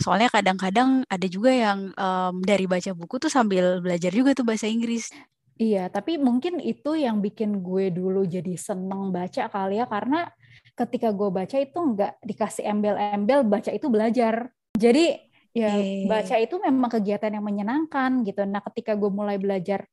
soalnya 0.00 0.32
kadang-kadang 0.32 1.04
ada 1.06 1.26
juga 1.28 1.52
yang 1.52 1.92
um, 1.96 2.34
dari 2.40 2.64
baca 2.64 2.92
buku 2.96 3.20
tuh 3.20 3.32
sambil 3.32 3.80
belajar 3.84 4.12
juga 4.12 4.32
tuh 4.32 4.46
bahasa 4.46 4.68
Inggris. 4.68 5.12
Iya, 5.60 5.92
tapi 5.92 6.16
mungkin 6.16 6.58
itu 6.58 6.96
yang 6.96 7.20
bikin 7.20 7.60
gue 7.60 7.92
dulu 7.92 8.24
jadi 8.24 8.56
seneng 8.56 9.12
baca 9.12 9.46
kali 9.52 9.78
ya, 9.78 9.86
karena 9.86 10.26
ketika 10.74 11.12
gue 11.12 11.28
baca 11.28 11.56
itu 11.60 11.78
nggak 11.78 12.12
dikasih 12.24 12.64
embel-embel, 12.66 13.44
baca 13.44 13.70
itu 13.70 13.86
belajar. 13.92 14.48
Jadi 14.72 15.12
ya 15.52 15.76
baca 16.08 16.40
itu 16.40 16.56
memang 16.56 16.88
kegiatan 16.88 17.28
yang 17.28 17.44
menyenangkan 17.44 18.24
gitu. 18.24 18.42
Nah 18.48 18.64
ketika 18.72 18.96
gue 18.96 19.12
mulai 19.12 19.36
belajar, 19.36 19.84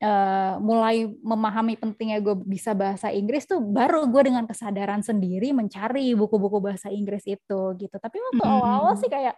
uh, 0.00 0.56
mulai 0.58 1.06
memahami 1.20 1.76
pentingnya 1.76 2.18
gue 2.24 2.34
bisa 2.44 2.72
bahasa 2.72 3.12
Inggris 3.12 3.44
tuh 3.44 3.60
baru 3.60 4.08
gue 4.08 4.32
dengan 4.32 4.48
kesadaran 4.48 5.04
sendiri 5.04 5.52
mencari 5.52 6.16
buku-buku 6.16 6.58
bahasa 6.58 6.88
Inggris 6.88 7.24
itu 7.28 7.60
gitu. 7.76 7.96
Tapi 7.96 8.16
waktu 8.18 8.42
awal-awal 8.44 8.96
sih 8.96 9.12
kayak 9.12 9.36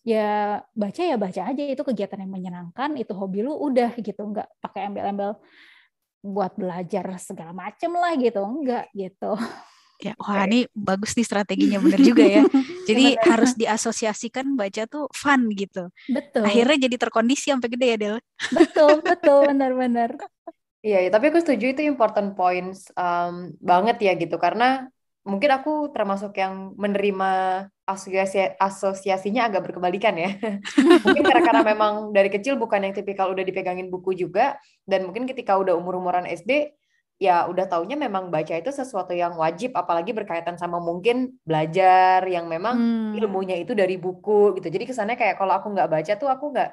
ya 0.00 0.64
baca 0.72 1.02
ya 1.04 1.16
baca 1.20 1.42
aja 1.52 1.62
itu 1.62 1.82
kegiatan 1.84 2.16
yang 2.24 2.32
menyenangkan 2.32 2.96
itu 2.96 3.12
hobi 3.12 3.44
lu 3.44 3.54
udah 3.54 3.94
gitu. 4.00 4.20
Nggak 4.20 4.48
pakai 4.64 4.88
embel-embel 4.88 5.36
buat 6.20 6.52
belajar 6.56 7.04
segala 7.20 7.52
macem 7.52 7.92
lah 7.92 8.16
gitu. 8.16 8.40
Enggak 8.40 8.88
gitu 8.96 9.36
ya 10.00 10.14
wah 10.16 10.48
ini 10.48 10.64
bagus 10.72 11.12
nih 11.14 11.26
strateginya 11.28 11.78
bener 11.78 12.00
juga 12.00 12.24
ya. 12.24 12.42
Jadi 12.88 13.14
harus 13.22 13.52
diasosiasikan 13.54 14.56
baca 14.58 14.88
tuh 14.88 15.06
fun 15.12 15.52
gitu. 15.54 15.92
Betul. 16.10 16.42
Akhirnya 16.42 16.90
jadi 16.90 16.96
terkondisi 16.98 17.54
sampai 17.54 17.70
gede 17.70 17.86
ya 17.94 17.96
Del? 18.00 18.16
Betul 18.50 18.98
betul 19.04 19.46
benar-benar 19.54 20.18
Iya, 20.80 20.98
ya, 21.06 21.10
tapi 21.12 21.28
aku 21.28 21.44
setuju 21.44 21.76
itu 21.76 21.82
important 21.84 22.32
points 22.32 22.88
um, 22.96 23.52
banget 23.60 24.00
ya 24.00 24.12
gitu. 24.16 24.40
Karena 24.40 24.88
mungkin 25.20 25.52
aku 25.52 25.92
termasuk 25.92 26.32
yang 26.40 26.72
menerima 26.80 27.30
asosiasi 27.84 28.56
asosiasinya 28.56 29.52
agak 29.52 29.68
berkebalikan 29.68 30.16
ya. 30.16 30.40
mungkin 31.04 31.20
karena 31.20 31.42
karena 31.44 31.62
memang 31.76 31.92
dari 32.16 32.32
kecil 32.32 32.56
bukan 32.56 32.88
yang 32.88 32.94
tipikal 32.96 33.28
udah 33.28 33.44
dipegangin 33.44 33.92
buku 33.92 34.16
juga 34.16 34.56
dan 34.88 35.04
mungkin 35.04 35.28
ketika 35.28 35.60
udah 35.60 35.76
umur-umuran 35.76 36.24
SD 36.24 36.72
ya 37.20 37.44
udah 37.44 37.68
taunya 37.68 38.00
memang 38.00 38.32
baca 38.32 38.56
itu 38.56 38.72
sesuatu 38.72 39.12
yang 39.12 39.36
wajib 39.36 39.76
apalagi 39.76 40.16
berkaitan 40.16 40.56
sama 40.56 40.80
mungkin 40.80 41.36
belajar 41.44 42.24
yang 42.24 42.48
memang 42.48 42.80
hmm. 42.80 43.20
ilmunya 43.20 43.60
itu 43.60 43.76
dari 43.76 44.00
buku 44.00 44.56
gitu. 44.56 44.72
Jadi 44.72 44.88
kesannya 44.88 45.20
kayak 45.20 45.36
kalau 45.36 45.52
aku 45.52 45.68
nggak 45.68 45.90
baca 45.92 46.12
tuh 46.16 46.32
aku 46.32 46.56
nggak 46.56 46.72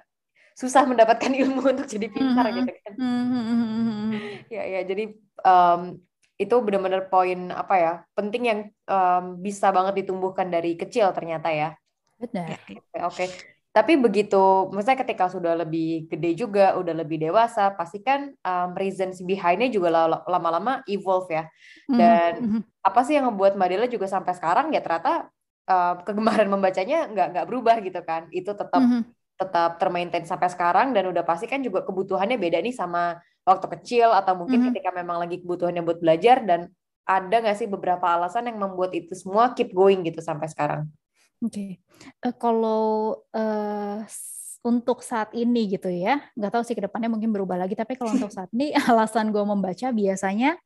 susah 0.56 0.88
mendapatkan 0.90 1.36
ilmu 1.36 1.62
untuk 1.76 1.86
jadi 1.92 2.08
pintar 2.08 2.48
hmm. 2.48 2.58
gitu 2.64 2.72
kan. 2.80 2.94
Hmm. 2.96 3.26
hmm, 3.28 3.44
hmm, 3.44 3.68
hmm 3.68 4.12
ya 4.48 4.64
ya 4.64 4.82
jadi 4.88 5.04
um, 5.44 6.00
itu 6.40 6.56
benar-benar 6.64 7.12
poin 7.12 7.52
apa 7.52 7.76
ya 7.76 7.94
penting 8.16 8.44
yang 8.48 8.60
um, 8.88 9.42
bisa 9.44 9.74
banget 9.76 10.06
ditumbuhkan 10.06 10.48
dari 10.48 10.80
kecil 10.80 11.12
ternyata 11.12 11.52
ya. 11.52 11.70
Benar. 12.18 12.56
Oke, 12.56 12.82
okay, 12.94 13.02
okay. 13.04 13.30
Tapi 13.78 13.94
begitu, 13.94 14.74
maksudnya 14.74 14.98
ketika 15.06 15.30
sudah 15.30 15.54
lebih 15.54 16.10
gede 16.10 16.34
juga, 16.34 16.74
udah 16.82 16.98
lebih 16.98 17.22
dewasa, 17.22 17.78
pasti 17.78 18.02
kan 18.02 18.34
um, 18.42 18.74
reasons 18.74 19.22
behind-nya 19.22 19.70
juga 19.70 19.94
lama-lama 20.26 20.82
evolve 20.90 21.30
ya. 21.30 21.46
Mhm, 21.86 21.94
Dan 21.94 22.32
mm-hmm. 22.42 22.62
apa 22.82 23.00
sih 23.06 23.22
yang 23.22 23.30
membuat 23.30 23.54
Mbak 23.54 23.70
Dela 23.70 23.86
juga 23.86 24.10
sampai 24.10 24.34
sekarang 24.34 24.74
ya 24.74 24.82
ternyata 24.82 25.30
uh, 25.70 25.94
kegemaran 26.02 26.50
membacanya 26.50 27.06
nggak 27.06 27.28
nggak 27.38 27.46
berubah 27.46 27.78
gitu 27.86 28.02
kan? 28.02 28.26
Itu 28.34 28.58
tetap 28.58 28.82
mm-hmm. 28.82 29.02
tetap 29.38 29.78
termaintain 29.78 30.26
sampai 30.26 30.50
sekarang 30.50 30.98
dan 30.98 31.14
udah 31.14 31.22
pasti 31.22 31.46
kan 31.46 31.62
juga 31.62 31.86
kebutuhannya 31.86 32.42
beda 32.42 32.58
nih 32.58 32.74
sama 32.74 33.22
waktu 33.46 33.78
kecil 33.78 34.10
atau 34.10 34.42
mungkin 34.42 34.58
mm-hmm. 34.58 34.74
ketika 34.74 34.90
memang 34.90 35.22
lagi 35.22 35.38
kebutuhannya 35.38 35.86
buat 35.86 36.02
belajar 36.02 36.42
dan 36.42 36.74
ada 37.06 37.36
nggak 37.46 37.54
sih 37.54 37.70
beberapa 37.70 38.10
alasan 38.10 38.50
yang 38.50 38.58
membuat 38.58 38.98
itu 38.98 39.14
semua 39.14 39.54
keep 39.54 39.70
going 39.70 40.02
gitu 40.02 40.18
sampai 40.18 40.50
sekarang? 40.50 40.90
Oke, 41.38 41.54
okay. 41.54 41.72
uh, 42.26 42.34
eh, 42.34 42.36
kalau 42.42 43.22
uh, 43.30 44.02
untuk 44.66 45.06
saat 45.06 45.30
ini 45.38 45.70
gitu 45.70 45.86
ya, 45.88 46.20
nggak 46.34 46.52
tahu 46.52 46.64
sih 46.66 46.74
ke 46.74 46.82
depannya 46.82 47.14
mungkin 47.14 47.30
berubah 47.30 47.62
lagi. 47.62 47.78
Tapi 47.78 47.94
kalau 47.94 48.18
untuk 48.18 48.34
saat 48.38 48.50
ini 48.58 48.74
alasan 48.90 49.30
gue 49.30 49.44
membaca 49.46 49.94
biasanya 49.94 50.58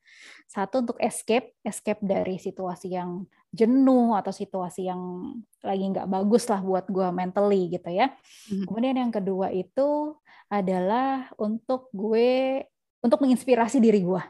satu 0.48 0.88
untuk 0.88 0.98
escape, 1.04 1.54
escape 1.62 2.00
dari 2.00 2.40
situasi 2.40 2.96
yang 2.96 3.28
jenuh 3.52 4.16
atau 4.16 4.32
situasi 4.32 4.88
yang 4.88 5.36
lagi 5.60 5.84
nggak 5.92 6.08
bagus 6.08 6.48
lah 6.48 6.64
buat 6.64 6.88
gue 6.88 7.08
mentally 7.12 7.68
gitu 7.76 7.92
ya. 7.92 8.10
Hmm. 8.48 8.64
Kemudian 8.64 8.96
yang 8.96 9.12
kedua 9.12 9.52
itu 9.52 10.16
adalah 10.48 11.28
untuk 11.36 11.92
gue 11.92 12.64
untuk 13.04 13.20
menginspirasi 13.20 13.84
diri 13.84 14.02
gue. 14.08 14.24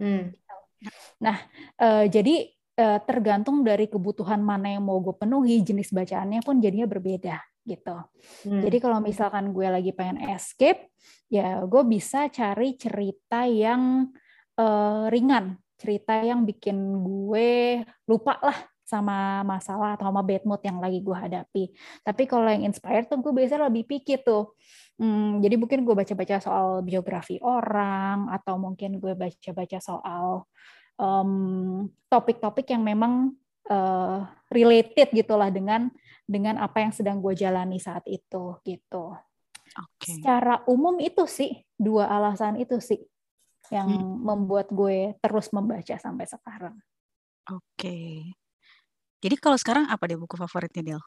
Hmm. 0.00 0.32
Nah, 1.20 1.36
uh, 1.80 2.04
jadi 2.08 2.55
uh, 2.76 2.98
tergantung 3.02 3.64
dari 3.64 3.88
kebutuhan 3.88 4.40
mana 4.44 4.76
yang 4.76 4.84
mau 4.84 5.00
gue 5.00 5.16
penuhi, 5.16 5.64
jenis 5.64 5.90
bacaannya 5.90 6.40
pun 6.44 6.60
jadinya 6.60 6.86
berbeda 6.86 7.40
gitu. 7.66 7.96
Hmm. 8.46 8.62
Jadi 8.62 8.76
kalau 8.78 9.02
misalkan 9.02 9.50
gue 9.50 9.66
lagi 9.66 9.90
pengen 9.90 10.22
escape, 10.30 10.94
ya 11.26 11.60
gue 11.66 11.82
bisa 11.82 12.30
cari 12.30 12.78
cerita 12.78 13.42
yang 13.44 14.06
uh, 14.60 15.10
ringan, 15.10 15.58
cerita 15.74 16.22
yang 16.22 16.46
bikin 16.46 16.78
gue 17.02 17.82
lupa 18.06 18.38
lah 18.38 18.56
sama 18.86 19.42
masalah 19.42 19.98
atau 19.98 20.06
sama 20.06 20.22
bad 20.22 20.46
mood 20.46 20.62
yang 20.62 20.78
lagi 20.78 21.02
gue 21.02 21.16
hadapi. 21.18 21.74
Tapi 22.06 22.22
kalau 22.30 22.46
yang 22.46 22.70
inspired 22.70 23.10
tuh 23.10 23.18
gue 23.18 23.34
biasanya 23.34 23.66
lebih 23.66 23.98
pikir 23.98 24.22
tuh. 24.22 24.54
Hmm, 24.96 25.42
jadi 25.42 25.58
mungkin 25.58 25.82
gue 25.82 25.92
baca-baca 25.92 26.38
soal 26.38 26.86
biografi 26.86 27.36
orang 27.42 28.30
atau 28.30 28.56
mungkin 28.56 29.02
gue 29.02 29.12
baca-baca 29.18 29.82
soal 29.82 30.46
topik-topik 32.08 32.66
um, 32.68 32.72
yang 32.72 32.82
memang 32.82 33.12
uh, 33.68 34.24
related 34.48 35.12
gitulah 35.12 35.52
dengan 35.52 35.92
dengan 36.26 36.58
apa 36.58 36.82
yang 36.82 36.92
sedang 36.92 37.22
gue 37.22 37.36
jalani 37.36 37.78
saat 37.78 38.02
itu 38.08 38.58
gitu. 38.66 39.14
Okay. 39.76 40.18
Secara 40.18 40.64
umum 40.66 40.96
itu 40.98 41.28
sih 41.28 41.52
dua 41.76 42.08
alasan 42.08 42.56
itu 42.56 42.80
sih 42.80 42.98
yang 43.68 43.90
hmm. 43.90 44.22
membuat 44.22 44.70
gue 44.70 45.14
terus 45.20 45.52
membaca 45.52 45.94
sampai 45.98 46.26
sekarang. 46.26 46.76
Oke. 47.50 47.62
Okay. 47.78 48.14
Jadi 49.22 49.36
kalau 49.42 49.58
sekarang 49.58 49.90
apa 49.90 50.06
deh 50.06 50.18
buku 50.18 50.38
favoritnya 50.38 50.82
Del? 50.82 51.02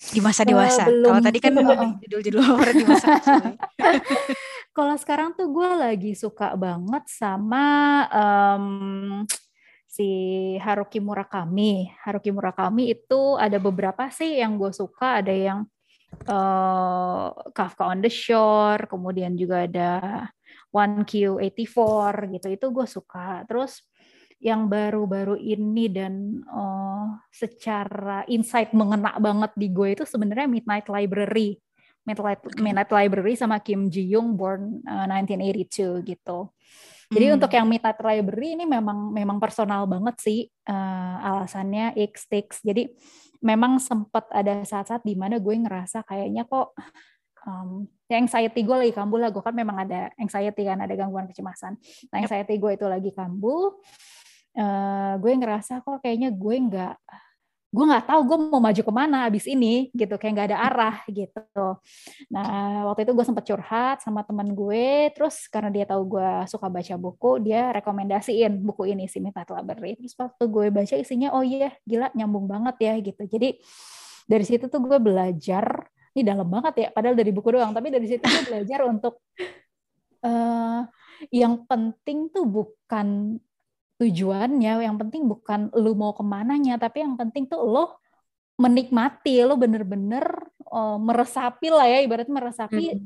Di 0.00 0.20
masa 0.24 0.48
dewasa. 0.48 0.88
Uh, 0.88 1.04
Kalau 1.04 1.20
tadi 1.20 1.38
kan 1.38 1.52
judul-judul 2.02 2.40
favorit 2.40 2.74
di 2.74 2.86
masa 2.88 3.06
kecil. 3.20 3.36
Kalau 4.80 4.96
sekarang 4.96 5.36
tuh 5.36 5.52
gue 5.52 5.70
lagi 5.76 6.16
suka 6.16 6.56
banget 6.56 7.04
sama 7.04 8.00
um, 8.08 9.28
si 9.84 10.08
Haruki 10.56 11.04
Murakami. 11.04 11.92
Haruki 12.00 12.32
Murakami 12.32 12.96
itu 12.96 13.36
ada 13.36 13.60
beberapa 13.60 14.08
sih 14.08 14.40
yang 14.40 14.56
gue 14.56 14.72
suka. 14.72 15.20
Ada 15.20 15.36
yang 15.36 15.68
uh, 16.32 17.28
Kafka 17.52 17.92
on 17.92 18.00
the 18.00 18.08
Shore, 18.08 18.88
kemudian 18.88 19.36
juga 19.36 19.68
ada 19.68 19.92
One 20.72 21.04
Q84 21.04 22.40
gitu. 22.40 22.48
Itu 22.48 22.66
gue 22.72 22.88
suka. 22.88 23.44
Terus 23.44 23.84
yang 24.40 24.64
baru-baru 24.64 25.36
ini 25.36 25.92
dan 25.92 26.40
uh, 26.48 27.20
secara 27.28 28.24
insight 28.32 28.72
mengena 28.72 29.12
banget 29.20 29.52
di 29.60 29.68
gue 29.68 29.92
itu 29.92 30.08
sebenarnya 30.08 30.48
Midnight 30.48 30.88
Library 30.88 31.60
Midnight, 32.10 32.42
Midnight 32.58 32.90
Library 32.90 33.34
sama 33.38 33.62
Kim 33.62 33.86
Ji 33.86 34.10
Young 34.10 34.34
born 34.34 34.82
uh, 34.82 35.06
1982 35.06 36.02
gitu. 36.02 36.50
Jadi 37.10 37.26
hmm. 37.26 37.36
untuk 37.38 37.50
yang 37.50 37.66
Midnight 37.66 37.98
Library 38.02 38.54
ini 38.54 38.64
memang 38.66 39.10
memang 39.10 39.38
personal 39.42 39.86
banget 39.86 40.16
sih 40.22 40.40
uh, 40.70 41.16
alasannya 41.22 41.94
X 42.10 42.26
Tix. 42.30 42.62
Jadi 42.62 42.86
memang 43.42 43.82
sempat 43.82 44.26
ada 44.30 44.62
saat-saat 44.62 45.02
di 45.02 45.18
mana 45.18 45.42
gue 45.42 45.54
ngerasa 45.54 46.06
kayaknya 46.06 46.46
kok 46.46 46.76
um, 47.46 47.88
ya 48.06 48.20
anxiety 48.20 48.62
gue 48.62 48.76
lagi 48.76 48.94
kambuh 48.94 49.18
lah. 49.26 49.30
Gue 49.34 49.42
kan 49.42 49.54
memang 49.54 49.82
ada 49.82 50.10
anxiety 50.18 50.62
kan, 50.66 50.78
ada 50.78 50.94
gangguan 50.94 51.26
kecemasan. 51.26 51.74
Nah 52.14 52.16
anxiety 52.22 52.58
gue 52.58 52.78
itu 52.78 52.86
lagi 52.86 53.10
kambuh. 53.10 53.74
Uh, 54.50 55.14
gue 55.22 55.32
ngerasa 55.34 55.82
kok 55.82 56.02
kayaknya 56.02 56.34
gue 56.34 56.56
nggak 56.58 56.94
gue 57.70 57.84
nggak 57.86 58.10
tahu 58.10 58.20
gue 58.26 58.38
mau 58.50 58.58
maju 58.58 58.82
ke 58.82 58.92
mana 58.92 59.30
abis 59.30 59.46
ini 59.46 59.94
gitu 59.94 60.18
kayak 60.18 60.32
nggak 60.34 60.48
ada 60.50 60.58
arah 60.58 60.96
gitu. 61.06 61.78
Nah 62.34 62.82
waktu 62.90 63.06
itu 63.06 63.12
gue 63.14 63.22
sempat 63.22 63.46
curhat 63.46 63.96
sama 64.02 64.26
teman 64.26 64.50
gue 64.50 65.14
terus 65.14 65.46
karena 65.46 65.70
dia 65.70 65.86
tahu 65.86 66.18
gue 66.18 66.30
suka 66.50 66.66
baca 66.66 66.94
buku 66.98 67.30
dia 67.46 67.70
rekomendasiin 67.70 68.58
buku 68.58 68.90
ini 68.90 69.06
si 69.06 69.22
Mita 69.22 69.46
Library. 69.46 70.02
Terus 70.02 70.18
waktu 70.18 70.44
gue 70.50 70.66
baca 70.74 70.94
isinya 70.98 71.30
oh 71.30 71.46
iya 71.46 71.70
gila 71.86 72.10
nyambung 72.18 72.50
banget 72.50 72.76
ya 72.82 72.94
gitu. 72.98 73.22
Jadi 73.30 73.62
dari 74.26 74.44
situ 74.46 74.66
tuh 74.66 74.82
gue 74.82 74.98
belajar 74.98 75.86
ini 76.10 76.26
dalam 76.26 76.50
banget 76.50 76.74
ya 76.74 76.88
padahal 76.90 77.14
dari 77.14 77.30
buku 77.30 77.54
doang 77.54 77.70
tapi 77.70 77.94
dari 77.94 78.06
situ 78.10 78.26
gue 78.26 78.44
belajar 78.50 78.82
untuk 78.82 79.22
uh, 80.26 80.82
yang 81.30 81.62
penting 81.70 82.34
tuh 82.34 82.50
bukan 82.50 83.38
tujuannya 84.00 84.80
yang 84.80 84.96
penting 84.96 85.28
bukan 85.28 85.68
lu 85.76 85.92
mau 85.92 86.16
ke 86.16 86.24
mananya 86.24 86.80
tapi 86.80 87.04
yang 87.04 87.20
penting 87.20 87.44
tuh 87.44 87.60
lo 87.60 88.00
menikmati 88.56 89.44
lo 89.44 89.60
bener-bener 89.60 90.24
uh, 90.72 90.96
meresapi 90.96 91.68
lah 91.68 91.84
ya 91.84 92.00
ibaratnya 92.00 92.32
meresapi 92.32 92.96
hmm. 92.96 93.04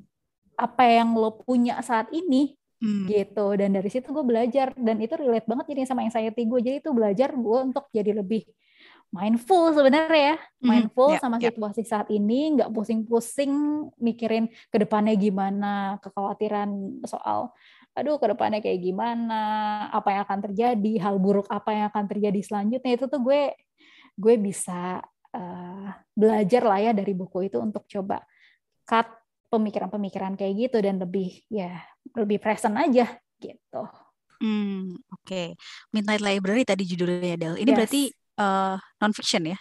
apa 0.55 0.83
yang 0.87 1.19
lo 1.19 1.35
punya 1.43 1.83
saat 1.83 2.07
ini 2.15 2.55
hmm. 2.79 3.11
gitu 3.11 3.59
dan 3.59 3.75
dari 3.75 3.91
situ 3.91 4.15
gue 4.15 4.23
belajar 4.23 4.71
dan 4.79 5.03
itu 5.03 5.19
relate 5.19 5.51
banget 5.51 5.67
jadi 5.75 5.91
sama 5.91 6.07
anxiety 6.07 6.47
gue 6.47 6.61
jadi 6.63 6.79
itu 6.79 6.95
belajar 6.95 7.35
gue 7.35 7.59
untuk 7.75 7.91
jadi 7.91 8.15
lebih 8.15 8.47
mindful 9.15 9.71
sebenarnya 9.71 10.35
ya 10.35 10.37
hmm. 10.39 10.67
mindful 10.67 11.11
yeah, 11.15 11.23
sama 11.23 11.39
yeah. 11.39 11.51
situasi 11.51 11.83
saat 11.87 12.07
ini 12.11 12.59
nggak 12.59 12.71
pusing-pusing 12.75 13.51
mikirin 14.03 14.51
ke 14.71 14.77
depannya 14.79 15.19
gimana 15.19 15.99
kekhawatiran 16.03 17.03
soal 17.07 17.55
aduh 17.95 18.19
ke 18.19 18.27
depannya 18.27 18.59
kayak 18.59 18.83
gimana, 18.83 19.43
apa 19.95 20.09
yang 20.11 20.23
akan 20.27 20.41
terjadi, 20.51 20.93
hal 20.99 21.17
buruk 21.23 21.47
apa 21.47 21.71
yang 21.71 21.87
akan 21.95 22.05
terjadi 22.11 22.41
selanjutnya 22.43 22.93
itu 22.99 23.07
tuh 23.07 23.23
gue 23.23 23.55
gue 24.19 24.35
bisa 24.39 24.99
uh, 25.35 25.89
belajar 26.15 26.63
lah 26.67 26.79
ya 26.91 26.93
dari 26.95 27.15
buku 27.15 27.47
itu 27.47 27.59
untuk 27.63 27.87
coba 27.87 28.23
cut 28.83 29.07
pemikiran-pemikiran 29.51 30.35
kayak 30.35 30.71
gitu 30.71 30.83
dan 30.83 30.99
lebih 30.99 31.39
ya 31.47 31.79
lebih 32.19 32.43
present 32.43 32.75
aja 32.75 33.15
gitu. 33.39 33.83
Hmm, 34.43 34.99
oke. 35.15 35.23
Okay. 35.23 35.47
Midnight 35.95 36.23
Library 36.23 36.67
tadi 36.67 36.83
judulnya 36.83 37.39
Del. 37.39 37.55
Ini 37.63 37.71
yes. 37.71 37.79
berarti 37.79 38.03
uh, 38.43 38.77
non 38.99 39.15
fiction 39.15 39.43
ya? 39.47 39.59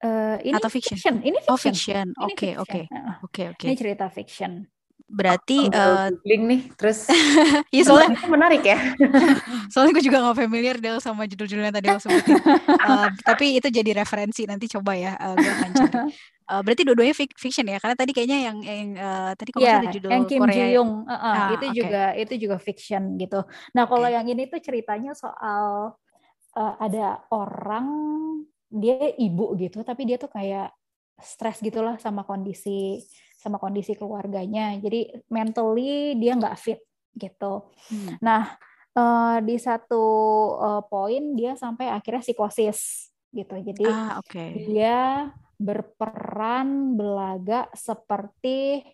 Uh, 0.00 0.36
ini 0.40 0.56
atau 0.56 0.72
fiction? 0.72 0.96
fiction. 0.96 1.16
Ini 1.20 1.38
fiction. 1.44 1.52
Oh, 1.52 1.60
fiction. 1.60 2.06
Oke, 2.24 2.48
oke. 2.56 2.80
Oke, 3.24 3.42
oke. 3.52 3.66
Ini 3.68 3.76
cerita 3.76 4.08
fiction 4.08 4.64
berarti 5.06 5.70
uh, 5.70 6.10
link 6.26 6.42
nih 6.42 6.60
terus 6.74 7.06
ya 7.74 7.82
soalnya 7.86 8.18
menarik 8.26 8.66
ya. 8.66 8.78
Soalnya 9.72 9.98
gue 9.98 10.04
juga 10.06 10.18
gak 10.22 10.38
familiar 10.38 10.76
Del 10.82 10.98
sama 10.98 11.30
judul-judulnya 11.30 11.74
tadi 11.74 11.86
lo 11.90 11.98
sebutin. 12.02 12.38
Uh, 12.66 13.10
tapi 13.28 13.58
itu 13.58 13.70
jadi 13.70 14.02
referensi 14.02 14.46
nanti 14.46 14.66
coba 14.66 14.98
ya 14.98 15.14
uh, 15.14 15.34
gue 15.38 15.46
akan 15.46 15.70
cari 15.74 15.94
uh, 16.50 16.60
berarti 16.62 16.82
dua-duanya 16.82 17.14
fiction 17.14 17.66
ya? 17.70 17.78
Karena 17.78 17.94
tadi 17.94 18.10
kayaknya 18.10 18.38
yang 18.50 18.58
yang 18.62 18.90
uh, 18.98 19.32
tadi 19.38 19.50
kok 19.54 19.62
yeah, 19.62 19.78
ada 19.78 19.88
judul 19.94 20.10
yang 20.10 20.26
Kim 20.26 20.42
Korea? 20.42 20.54
Ji 20.54 20.74
Young 20.74 20.92
uh, 21.06 21.14
uh, 21.14 21.22
ah, 21.22 21.48
itu 21.54 21.66
okay. 21.66 21.76
juga 21.78 22.02
itu 22.18 22.34
juga 22.42 22.56
fiction 22.58 23.02
gitu. 23.14 23.40
Nah 23.78 23.84
kalau 23.86 24.06
okay. 24.10 24.14
yang 24.18 24.26
ini 24.26 24.42
tuh 24.50 24.58
ceritanya 24.58 25.12
soal 25.14 25.94
uh, 26.58 26.74
ada 26.82 27.22
orang 27.30 27.86
dia 28.66 29.14
ibu 29.14 29.54
gitu 29.54 29.86
tapi 29.86 30.02
dia 30.02 30.18
tuh 30.18 30.30
kayak 30.30 30.74
stres 31.22 31.62
gitulah 31.62 31.96
sama 32.02 32.26
kondisi 32.26 33.00
sama 33.36 33.60
kondisi 33.60 33.92
keluarganya. 33.94 34.74
Jadi 34.80 35.28
mentally 35.30 36.16
dia 36.16 36.34
nggak 36.34 36.58
fit 36.58 36.80
gitu. 37.14 37.68
Hmm. 37.92 38.16
Nah 38.24 38.56
uh, 38.96 39.38
di 39.44 39.56
satu 39.60 40.04
uh, 40.56 40.82
poin 40.88 41.36
dia 41.36 41.54
sampai 41.54 41.92
akhirnya 41.92 42.24
psikosis 42.24 43.12
gitu. 43.30 43.54
Jadi 43.60 43.84
ah, 43.84 44.18
okay. 44.18 44.66
dia 44.66 45.30
berperan 45.56 46.96
belaga 46.96 47.68
seperti 47.72 48.84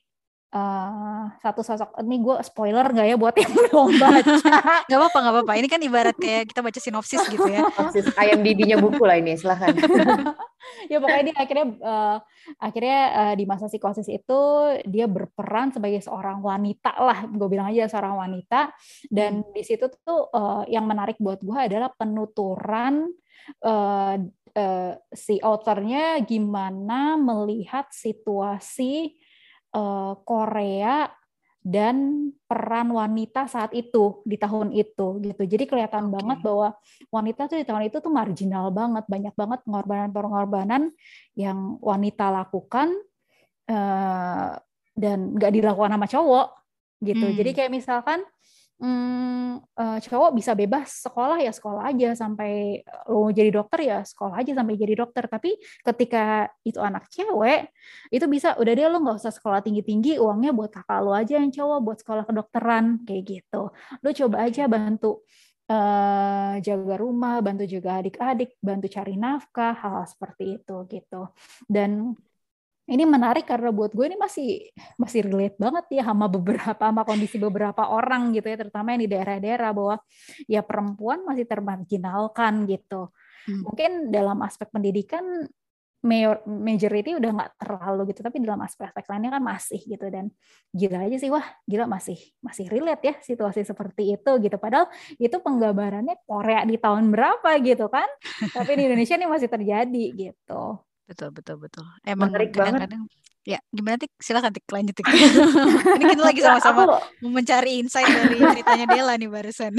uh, 0.52 1.24
satu 1.40 1.64
sosok 1.64 1.96
ini 2.04 2.20
gue 2.20 2.36
spoiler 2.44 2.84
nggak 2.92 3.06
ya 3.08 3.16
buat 3.16 3.34
yang 3.34 3.52
belum 3.58 3.88
baca? 3.98 4.56
Nggak 4.86 4.98
apa-apa 5.00 5.18
nggak 5.18 5.34
apa-apa. 5.34 5.52
Ini 5.58 5.68
kan 5.68 5.80
ibarat 5.80 6.16
kayak 6.20 6.52
kita 6.52 6.60
baca 6.60 6.78
sinopsis 6.78 7.22
gitu 7.26 7.48
ya. 7.48 7.64
Sinopsis 7.72 8.06
IMDb-nya 8.14 8.76
buku 8.78 9.02
lah 9.02 9.16
ini 9.18 9.34
silahkan 9.34 9.72
ya 10.92 11.02
pokoknya 11.02 11.24
dia 11.26 11.36
akhirnya 11.36 11.66
uh, 11.82 12.16
akhirnya 12.62 13.00
uh, 13.10 13.34
di 13.34 13.44
masa 13.44 13.66
psikosis 13.66 14.06
itu 14.06 14.40
dia 14.86 15.10
berperan 15.10 15.74
sebagai 15.74 16.04
seorang 16.04 16.38
wanita 16.44 16.92
lah. 17.00 17.26
Gue 17.26 17.48
bilang 17.50 17.72
aja 17.72 17.88
seorang 17.88 18.20
wanita. 18.20 18.70
Dan 19.08 19.42
hmm. 19.42 19.50
di 19.56 19.62
situ 19.64 19.88
tuh 20.04 20.30
uh, 20.30 20.62
yang 20.68 20.86
menarik 20.86 21.18
buat 21.18 21.42
gue 21.42 21.58
adalah 21.58 21.90
penuturan 21.96 23.10
uh, 23.64 24.16
uh, 24.56 24.92
si 25.12 25.40
authornya 25.40 26.20
gimana 26.22 27.16
melihat 27.16 27.88
situasi 27.90 29.16
uh, 29.72 30.14
Korea 30.22 31.10
dan 31.62 32.26
peran 32.50 32.90
wanita 32.90 33.46
saat 33.46 33.70
itu 33.70 34.18
di 34.26 34.34
tahun 34.34 34.74
itu 34.74 35.22
gitu. 35.22 35.42
Jadi 35.46 35.64
kelihatan 35.70 36.10
okay. 36.10 36.14
banget 36.18 36.38
bahwa 36.42 36.68
wanita 37.14 37.46
tuh 37.46 37.62
di 37.62 37.66
tahun 37.66 37.86
itu 37.86 38.02
tuh 38.02 38.10
marginal 38.10 38.74
banget, 38.74 39.06
banyak 39.06 39.34
banget 39.38 39.62
pengorbanan-pengorbanan 39.62 40.90
yang 41.38 41.78
wanita 41.78 42.34
lakukan 42.34 42.90
uh, 43.70 44.58
dan 44.98 45.18
nggak 45.38 45.52
dilakukan 45.54 45.94
sama 45.94 46.06
cowok 46.10 46.48
gitu. 46.98 47.26
Hmm. 47.30 47.36
Jadi 47.38 47.50
kayak 47.54 47.70
misalkan 47.70 48.26
hmm, 48.82 49.62
uh, 49.78 49.98
cowok 50.02 50.30
bisa 50.34 50.52
bebas 50.58 51.06
sekolah 51.06 51.38
ya 51.38 51.54
sekolah 51.54 51.94
aja 51.94 52.18
sampai 52.18 52.82
lo 53.06 53.30
jadi 53.30 53.54
dokter 53.54 53.86
ya 53.86 53.98
sekolah 54.02 54.42
aja 54.42 54.52
sampai 54.58 54.74
jadi 54.74 54.94
dokter. 54.98 55.24
Tapi 55.30 55.54
ketika 55.86 56.50
itu 56.66 56.82
anak 56.82 57.06
cewek 57.08 57.70
itu 58.10 58.26
bisa 58.26 58.58
udah 58.58 58.72
deh 58.74 58.86
lo 58.90 58.98
nggak 58.98 59.16
usah 59.22 59.32
sekolah 59.32 59.62
tinggi 59.62 59.86
tinggi 59.86 60.18
uangnya 60.18 60.50
buat 60.50 60.74
kakak 60.74 60.98
lo 61.00 61.14
aja 61.14 61.38
yang 61.38 61.54
cowok 61.54 61.78
buat 61.86 61.98
sekolah 62.02 62.24
kedokteran 62.26 63.06
kayak 63.06 63.22
gitu. 63.22 63.62
Lo 64.02 64.10
coba 64.10 64.36
aja 64.50 64.66
bantu 64.66 65.22
uh, 65.70 66.58
jaga 66.58 66.94
rumah 66.98 67.38
bantu 67.38 67.64
juga 67.70 68.02
adik-adik 68.02 68.58
bantu 68.58 68.86
cari 68.90 69.14
nafkah 69.14 69.78
hal-hal 69.78 70.06
seperti 70.10 70.58
itu 70.58 70.76
gitu. 70.90 71.30
Dan 71.70 72.18
ini 72.90 73.06
menarik 73.06 73.46
karena 73.46 73.70
buat 73.70 73.94
gue 73.94 74.10
ini 74.10 74.18
masih 74.18 74.74
masih 74.98 75.22
relate 75.22 75.54
banget 75.54 76.02
ya 76.02 76.02
sama 76.02 76.26
beberapa 76.26 76.82
sama 76.82 77.06
kondisi 77.06 77.38
beberapa 77.38 77.86
orang 77.94 78.34
gitu 78.34 78.50
ya 78.50 78.58
terutama 78.58 78.98
yang 78.98 79.06
di 79.06 79.10
daerah-daerah 79.14 79.70
bahwa 79.70 79.96
ya 80.50 80.66
perempuan 80.66 81.22
masih 81.22 81.46
termarginalkan 81.46 82.66
gitu. 82.66 83.10
Hmm. 83.42 83.66
mungkin 83.66 84.14
dalam 84.14 84.38
aspek 84.46 84.70
pendidikan 84.70 85.42
major, 85.98 86.46
majority 86.46 87.18
udah 87.18 87.30
nggak 87.34 87.52
terlalu 87.58 88.14
gitu 88.14 88.22
tapi 88.22 88.38
dalam 88.38 88.62
aspek-aspek 88.62 89.02
lainnya 89.10 89.34
kan 89.34 89.42
masih 89.42 89.82
gitu. 89.82 90.06
Dan 90.10 90.30
gila 90.70 91.06
aja 91.06 91.18
sih 91.18 91.30
wah 91.30 91.42
gila 91.66 91.90
masih 91.90 92.18
masih 92.38 92.70
relate 92.70 93.02
ya 93.02 93.14
situasi 93.18 93.66
seperti 93.66 94.14
itu 94.14 94.30
gitu. 94.42 94.56
Padahal 94.62 94.90
itu 95.18 95.34
penggambarannya 95.42 96.22
Korea 96.22 96.62
di 96.62 96.78
tahun 96.78 97.10
berapa 97.10 97.50
gitu 97.62 97.90
kan? 97.90 98.06
Tapi 98.58 98.70
di 98.78 98.82
Indonesia 98.86 99.18
ini 99.18 99.26
masih 99.26 99.50
terjadi 99.50 100.04
gitu 100.14 100.82
Betul, 101.12 101.28
betul, 101.36 101.56
betul. 101.60 101.84
Emang 102.08 102.32
Menarik 102.32 102.56
kadang-kadang 102.56 103.04
ya 103.42 103.58
gimana 103.74 103.98
tik 103.98 104.14
silakan 104.22 104.54
tik 104.54 104.64
lanjut 104.70 104.94
tik. 104.96 105.06
ini 105.98 106.04
kita 106.14 106.22
lagi 106.24 106.40
sama-sama 106.40 107.02
mencari 107.20 107.82
insight 107.82 108.06
dari 108.06 108.38
ceritanya 108.40 108.86
Dela 108.88 109.14
nih 109.18 109.28
barusan. 109.28 109.72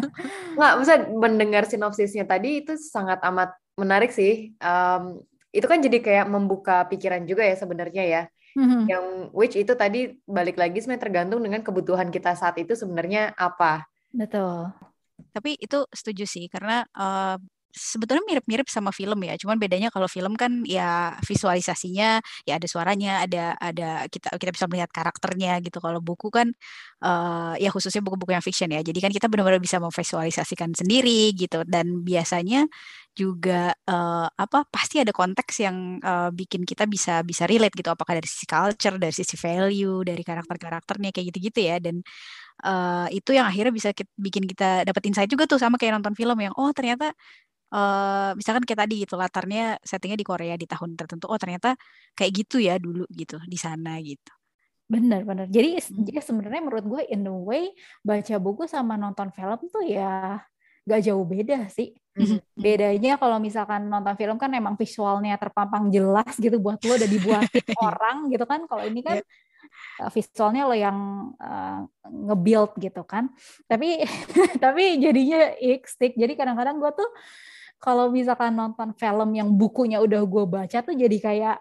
Nggak, 0.58 0.72
bisa 0.82 0.94
mendengar 1.14 1.62
sinopsisnya 1.64 2.28
tadi 2.28 2.60
itu 2.60 2.76
sangat 2.76 3.22
amat 3.24 3.56
menarik 3.80 4.12
sih. 4.12 4.52
Um, 4.60 5.24
itu 5.54 5.64
kan 5.64 5.78
jadi 5.80 6.02
kayak 6.02 6.26
membuka 6.28 6.84
pikiran 6.90 7.24
juga 7.24 7.46
ya 7.46 7.56
sebenarnya 7.56 8.04
ya. 8.04 8.22
Mm-hmm. 8.54 8.82
Yang 8.86 9.04
which 9.32 9.56
itu 9.56 9.72
tadi 9.78 10.20
balik 10.26 10.58
lagi 10.58 10.82
sebenarnya 10.82 11.04
tergantung 11.08 11.40
dengan 11.40 11.62
kebutuhan 11.62 12.10
kita 12.10 12.36
saat 12.36 12.58
itu 12.58 12.74
sebenarnya 12.76 13.32
apa. 13.38 13.86
Betul. 14.10 14.74
Tapi 15.30 15.54
itu 15.58 15.86
setuju 15.90 16.26
sih 16.26 16.46
karena 16.50 16.82
uh, 16.98 17.38
sebetulnya 17.74 18.22
mirip-mirip 18.24 18.70
sama 18.70 18.94
film 18.94 19.18
ya. 19.26 19.34
Cuman 19.34 19.58
bedanya 19.58 19.90
kalau 19.90 20.06
film 20.06 20.38
kan 20.38 20.62
ya 20.62 21.18
visualisasinya 21.26 22.22
ya 22.46 22.52
ada 22.56 22.66
suaranya, 22.70 23.26
ada 23.26 23.58
ada 23.58 24.06
kita 24.06 24.30
kita 24.38 24.50
bisa 24.54 24.66
melihat 24.70 24.90
karakternya 24.94 25.58
gitu. 25.66 25.82
Kalau 25.82 25.98
buku 25.98 26.30
kan 26.30 26.54
uh, 27.02 27.58
ya 27.58 27.68
khususnya 27.74 28.00
buku-buku 28.06 28.32
yang 28.38 28.44
fiction 28.46 28.70
ya. 28.70 28.80
Jadi 28.80 28.98
kan 29.02 29.10
kita 29.10 29.26
benar-benar 29.26 29.58
bisa 29.58 29.82
memvisualisasikan 29.82 30.70
sendiri 30.78 31.34
gitu 31.34 31.66
dan 31.66 32.06
biasanya 32.06 32.70
juga 33.14 33.74
uh, 33.86 34.26
apa 34.26 34.66
pasti 34.70 34.98
ada 34.98 35.14
konteks 35.14 35.54
yang 35.62 36.02
uh, 36.02 36.34
bikin 36.34 36.66
kita 36.66 36.86
bisa 36.90 37.22
bisa 37.22 37.46
relate 37.46 37.74
gitu 37.78 37.90
apakah 37.90 38.18
dari 38.18 38.26
sisi 38.26 38.46
culture, 38.46 38.98
dari 38.98 39.14
sisi 39.14 39.34
value, 39.38 40.02
dari 40.02 40.22
karakter-karakternya 40.26 41.10
kayak 41.14 41.26
gitu-gitu 41.30 41.60
ya 41.62 41.76
dan 41.78 42.02
uh, 42.62 43.06
itu 43.10 43.30
yang 43.34 43.46
akhirnya 43.46 43.70
bisa 43.74 43.90
kita, 43.94 44.10
bikin 44.18 44.44
kita 44.50 44.82
dapat 44.86 45.02
insight 45.10 45.30
juga 45.30 45.46
tuh 45.50 45.58
sama 45.62 45.78
kayak 45.78 45.98
nonton 45.98 46.14
film 46.18 46.38
yang 46.42 46.54
oh 46.58 46.70
ternyata 46.74 47.14
uh, 47.72 48.36
misalkan 48.36 48.66
kayak 48.66 48.80
tadi 48.84 48.94
gitu 49.06 49.14
latarnya 49.14 49.78
settingnya 49.80 50.18
di 50.20 50.26
Korea 50.26 50.54
di 50.58 50.68
tahun 50.68 50.98
tertentu 50.98 51.30
oh 51.30 51.38
ternyata 51.38 51.78
kayak 52.12 52.32
gitu 52.44 52.60
ya 52.60 52.76
dulu 52.76 53.08
gitu 53.08 53.40
di 53.46 53.56
sana 53.56 53.96
gitu 54.02 54.32
bener 54.84 55.24
bener 55.24 55.46
jadi 55.48 55.80
hmm. 55.80 56.04
jadi 56.04 56.20
sebenarnya 56.20 56.60
menurut 56.60 56.84
gue 56.84 57.02
in 57.08 57.24
the 57.24 57.32
way 57.32 57.72
baca 58.04 58.36
buku 58.36 58.68
sama 58.68 59.00
nonton 59.00 59.32
film 59.32 59.60
tuh 59.72 59.80
ya 59.80 60.44
gak 60.84 61.00
jauh 61.00 61.24
beda 61.24 61.72
sih 61.72 61.96
hmm. 62.20 62.44
bedanya 62.52 63.16
kalau 63.16 63.40
misalkan 63.40 63.88
nonton 63.88 64.12
film 64.20 64.36
kan 64.36 64.52
emang 64.52 64.76
visualnya 64.76 65.40
terpampang 65.40 65.88
jelas 65.88 66.36
gitu 66.36 66.60
buat 66.60 66.76
lo 66.84 67.00
udah 67.00 67.08
dibuatin 67.08 67.64
orang 67.88 68.28
gitu 68.28 68.44
kan 68.44 68.68
kalau 68.68 68.84
ini 68.84 69.00
kan 69.00 69.24
yeah. 69.24 70.10
visualnya 70.12 70.68
lo 70.68 70.76
yang 70.76 70.98
uh, 71.40 71.88
nge-build 72.04 72.76
gitu 72.76 73.00
kan 73.08 73.32
tapi 73.64 74.04
tapi 74.64 75.00
jadinya 75.00 75.56
X 75.56 75.96
jadi 75.96 76.32
kadang-kadang 76.36 76.76
gue 76.76 76.92
tuh 76.92 77.08
kalau 77.84 78.08
misalkan 78.08 78.56
nonton 78.56 78.96
film 78.96 79.28
yang 79.36 79.52
bukunya 79.52 80.00
udah 80.00 80.24
gue 80.24 80.44
baca 80.48 80.78
tuh 80.80 80.96
jadi 80.96 81.16
kayak 81.20 81.58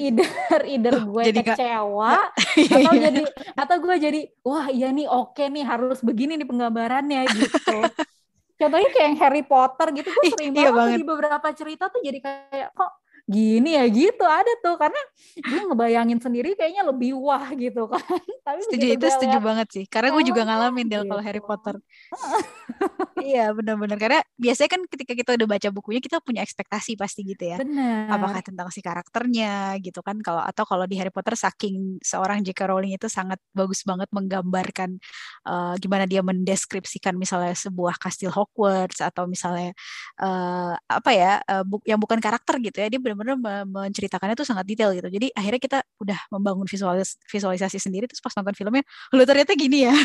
either 0.00 0.60
either 0.64 0.96
gue 1.12 1.22
jadi 1.28 1.42
kecewa 1.44 2.08
gak, 2.16 2.28
atau 2.80 2.92
iya. 2.96 3.00
jadi 3.12 3.22
atau 3.52 3.76
gue 3.84 3.94
jadi 4.00 4.20
wah 4.40 4.66
iya 4.72 4.88
nih 4.96 5.04
oke 5.04 5.44
nih 5.44 5.64
harus 5.68 6.00
begini 6.00 6.40
nih 6.40 6.48
penggambarannya 6.48 7.28
gitu 7.36 7.78
contohnya 8.60 8.88
kayak 8.88 9.06
yang 9.12 9.18
Harry 9.20 9.44
Potter 9.44 9.92
gitu 9.92 10.08
gue 10.08 10.24
sering 10.32 10.56
iya 10.56 10.72
banget, 10.72 10.76
banget 10.80 10.96
di 10.96 11.04
beberapa 11.04 11.48
cerita 11.52 11.84
tuh 11.92 12.00
jadi 12.00 12.18
kayak 12.24 12.68
kok 12.72 12.90
gini 13.26 13.74
ya 13.74 13.84
gitu. 13.90 14.22
Ada 14.22 14.52
tuh 14.62 14.78
karena 14.78 15.00
gue 15.36 15.60
ngebayangin 15.66 16.18
sendiri 16.22 16.54
kayaknya 16.54 16.86
lebih 16.86 17.18
wah 17.18 17.50
gitu 17.52 17.90
kan. 17.90 18.00
Tapi 18.46 18.60
setuju 18.70 18.86
itu 18.94 19.06
setuju 19.10 19.38
banget 19.42 19.68
sih. 19.74 19.84
Karena 19.90 20.14
gue 20.14 20.22
juga 20.22 20.46
ngalamin 20.46 20.86
del 20.86 21.04
kalau 21.04 21.22
Harry 21.22 21.42
Potter. 21.42 21.76
Iya 23.16 23.50
benar-benar 23.56 23.98
karena 23.98 24.20
biasanya 24.38 24.70
kan 24.76 24.82
ketika 24.86 25.12
kita 25.16 25.30
udah 25.34 25.48
baca 25.48 25.68
bukunya 25.74 25.98
kita 26.04 26.22
punya 26.22 26.44
ekspektasi 26.46 26.94
pasti 26.94 27.26
gitu 27.26 27.42
ya. 27.42 27.56
Benar 27.58 28.12
apakah 28.12 28.38
tentang 28.44 28.68
si 28.70 28.78
karakternya 28.84 29.74
gitu 29.82 29.98
kan. 30.04 30.20
Kalau 30.22 30.44
atau 30.44 30.62
kalau 30.68 30.86
di 30.86 30.94
Harry 31.00 31.10
Potter 31.10 31.34
saking 31.34 31.98
seorang 32.04 32.44
J.K. 32.46 32.70
Rowling 32.70 32.94
itu 32.94 33.10
sangat 33.10 33.42
bagus 33.50 33.82
banget 33.82 34.06
menggambarkan 34.14 35.00
uh, 35.48 35.74
gimana 35.80 36.04
dia 36.06 36.22
mendeskripsikan 36.22 37.18
misalnya 37.18 37.56
sebuah 37.56 37.98
kastil 37.98 38.30
Hogwarts 38.30 39.02
atau 39.02 39.26
misalnya 39.26 39.74
uh, 40.22 40.78
apa 40.86 41.10
ya 41.10 41.42
uh, 41.50 41.64
bu 41.64 41.80
yang 41.88 41.98
bukan 41.98 42.20
karakter 42.20 42.60
gitu 42.62 42.78
ya. 42.84 42.86
Dia 42.92 43.00
benar 43.00 43.15
benar-benar 43.16 43.64
menceritakannya 43.66 44.36
tuh 44.36 44.46
sangat 44.46 44.64
detail 44.68 44.92
gitu. 44.92 45.08
Jadi 45.08 45.32
akhirnya 45.32 45.60
kita 45.60 45.78
udah 45.98 46.18
membangun 46.30 46.68
visualis 46.68 47.16
visualisasi 47.26 47.80
sendiri 47.80 48.04
terus 48.06 48.20
pas 48.20 48.32
nonton 48.36 48.54
filmnya, 48.54 48.84
lu 49.16 49.24
ternyata 49.24 49.56
gini 49.56 49.88
ya. 49.88 49.96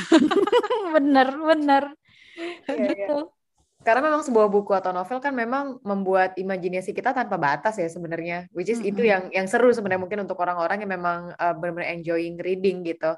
bener, 0.96 1.28
bener. 1.36 1.84
Ya, 2.66 2.76
gitu. 2.92 3.18
Ya. 3.28 3.40
Karena 3.82 4.14
memang 4.14 4.22
sebuah 4.22 4.46
buku 4.46 4.78
atau 4.78 4.94
novel 4.94 5.18
kan 5.18 5.34
memang 5.34 5.82
membuat 5.82 6.38
imajinasi 6.38 6.94
kita 6.94 7.18
tanpa 7.18 7.36
batas 7.36 7.82
ya 7.82 7.90
sebenarnya. 7.90 8.46
Which 8.54 8.70
is 8.70 8.78
mm 8.78 8.86
-hmm. 8.86 8.92
itu 8.94 9.02
yang 9.04 9.24
yang 9.34 9.48
seru 9.50 9.74
sebenarnya 9.74 10.02
mungkin 10.02 10.22
untuk 10.24 10.38
orang-orang 10.38 10.86
yang 10.86 10.92
memang 10.96 11.34
uh, 11.34 11.54
benar-benar 11.58 11.90
enjoying 11.98 12.38
reading 12.38 12.86
gitu 12.86 13.18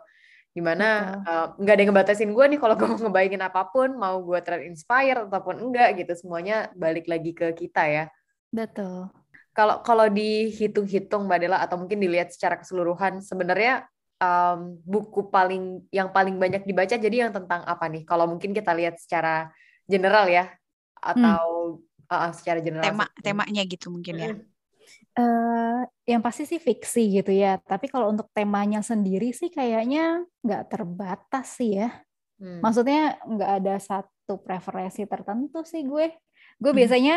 di 0.53 0.61
mana 0.61 1.17
nggak 1.57 1.73
uh, 1.73 1.75
ada 1.75 1.81
yang 1.81 1.89
ngebatasin 1.89 2.29
gue 2.29 2.45
nih 2.45 2.59
kalau 2.61 2.77
gue 2.79 2.85
mau 2.85 2.99
ngebayangin 3.01 3.41
apa 3.41 3.61
pun 3.73 3.89
mau 3.97 4.21
gue 4.21 4.39
terinspire 4.45 5.25
ataupun 5.25 5.57
enggak 5.57 5.97
gitu 6.05 6.13
semuanya 6.13 6.69
balik 6.77 7.09
lagi 7.09 7.33
ke 7.33 7.49
kita 7.57 7.83
ya 7.89 8.05
betul 8.53 9.09
kalau 9.53 9.85
kalau 9.85 10.05
dihitung-hitung 10.09 11.29
Mbak 11.29 11.39
Dela 11.39 11.57
atau 11.61 11.77
mungkin 11.77 12.01
dilihat 12.01 12.33
secara 12.33 12.57
keseluruhan 12.57 13.21
sebenarnya 13.21 13.85
um, 14.17 14.81
buku 14.81 15.29
paling 15.29 15.85
yang 15.93 16.09
paling 16.09 16.41
banyak 16.41 16.65
dibaca 16.65 16.97
jadi 16.97 17.29
yang 17.29 17.31
tentang 17.31 17.61
apa 17.63 17.85
nih? 17.85 18.03
Kalau 18.03 18.25
mungkin 18.25 18.51
kita 18.51 18.73
lihat 18.73 18.97
secara 18.97 19.53
general 19.85 20.25
ya 20.25 20.49
atau 20.97 21.77
hmm. 21.77 22.09
uh, 22.09 22.31
secara 22.33 22.59
general 22.63 22.83
tema 22.83 23.05
temanya 23.21 23.61
gitu 23.67 23.93
mungkin 23.93 24.15
ya. 24.17 24.29
Uh, 25.13 25.85
yang 26.09 26.25
pasti 26.25 26.49
sih 26.49 26.57
fiksi 26.57 27.21
gitu 27.21 27.29
ya. 27.29 27.61
Tapi 27.61 27.85
kalau 27.85 28.09
untuk 28.09 28.33
temanya 28.33 28.81
sendiri 28.81 29.29
sih 29.31 29.53
kayaknya 29.53 30.25
nggak 30.41 30.73
terbatas 30.73 31.61
sih 31.61 31.77
ya. 31.77 31.93
Hmm. 32.41 32.59
Maksudnya 32.65 33.21
nggak 33.21 33.51
ada 33.61 33.75
satu 33.77 34.41
preferensi 34.41 35.05
tertentu 35.05 35.61
sih 35.61 35.85
gue. 35.85 36.09
Gue 36.57 36.71
hmm. 36.73 36.79
biasanya 36.81 37.15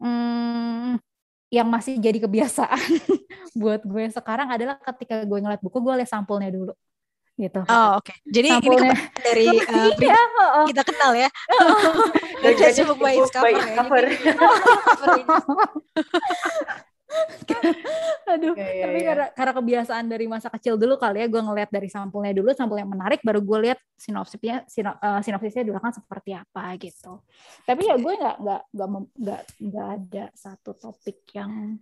hmm, 0.00 1.05
yang 1.50 1.68
masih 1.70 1.98
jadi 2.02 2.18
kebiasaan 2.18 2.80
buat 3.60 3.82
gue 3.86 4.04
sekarang 4.10 4.50
adalah 4.50 4.76
ketika 4.82 5.22
gue 5.22 5.38
ngeliat 5.38 5.62
buku 5.62 5.78
gue 5.78 5.94
lihat 6.02 6.10
sampulnya 6.10 6.50
dulu 6.50 6.74
gitu. 7.36 7.60
Oh 7.68 8.00
oke. 8.00 8.08
Okay. 8.08 8.16
Jadi 8.32 8.48
Sampulnya. 8.48 8.96
ini 8.96 9.20
dari 9.20 9.46
uh, 9.52 9.92
iya, 10.00 10.16
oh, 10.56 10.66
kita 10.72 10.82
kenal 10.88 11.12
ya. 11.12 11.28
Dan 12.42 12.52
jadi 12.56 12.80
buku 12.88 13.04
by 13.28 13.52
cover. 13.76 14.04
Aduh, 18.34 18.54
ya, 18.58 18.66
ya, 18.66 18.84
tapi 18.90 18.98
ya. 18.98 19.06
Karena, 19.06 19.26
karena 19.32 19.52
kebiasaan 19.54 20.04
dari 20.10 20.26
masa 20.26 20.48
kecil 20.50 20.74
dulu 20.74 20.98
kali 20.98 21.22
ya, 21.22 21.26
gue 21.30 21.38
ngeliat 21.38 21.70
dari 21.70 21.86
sampulnya 21.86 22.34
dulu, 22.34 22.50
sampul 22.52 22.76
yang 22.76 22.90
menarik, 22.90 23.22
baru 23.22 23.40
gue 23.42 23.58
lihat 23.70 23.78
sinopsisnya, 23.94 24.66
sino, 24.66 24.98
uh, 24.98 25.22
sinopsisnya 25.22 25.62
dulu 25.62 25.78
kan 25.78 25.94
seperti 25.94 26.34
apa 26.34 26.74
gitu. 26.82 27.22
Tapi 27.62 27.80
ya 27.86 27.94
gue 27.96 28.12
nggak 28.18 28.36
nggak 28.42 28.62
nggak 28.74 28.88
nggak 29.22 29.42
nggak 29.70 29.88
ada 30.02 30.24
satu 30.34 30.74
topik 30.74 31.22
yang 31.32 31.78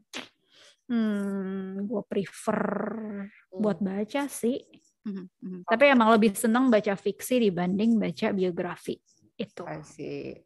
hmm, 0.93 1.89
gue 1.89 2.03
prefer 2.05 2.63
hmm. 3.01 3.57
buat 3.57 3.79
baca 3.81 4.29
sih. 4.29 4.61
Hmm. 5.05 5.29
Hmm. 5.41 5.61
Tapi 5.65 5.85
emang 5.93 6.13
lebih 6.17 6.33
seneng 6.37 6.69
baca 6.69 6.97
fiksi 6.97 7.49
dibanding 7.49 7.97
baca 7.97 8.33
biografi 8.33 8.97
itu. 9.35 9.67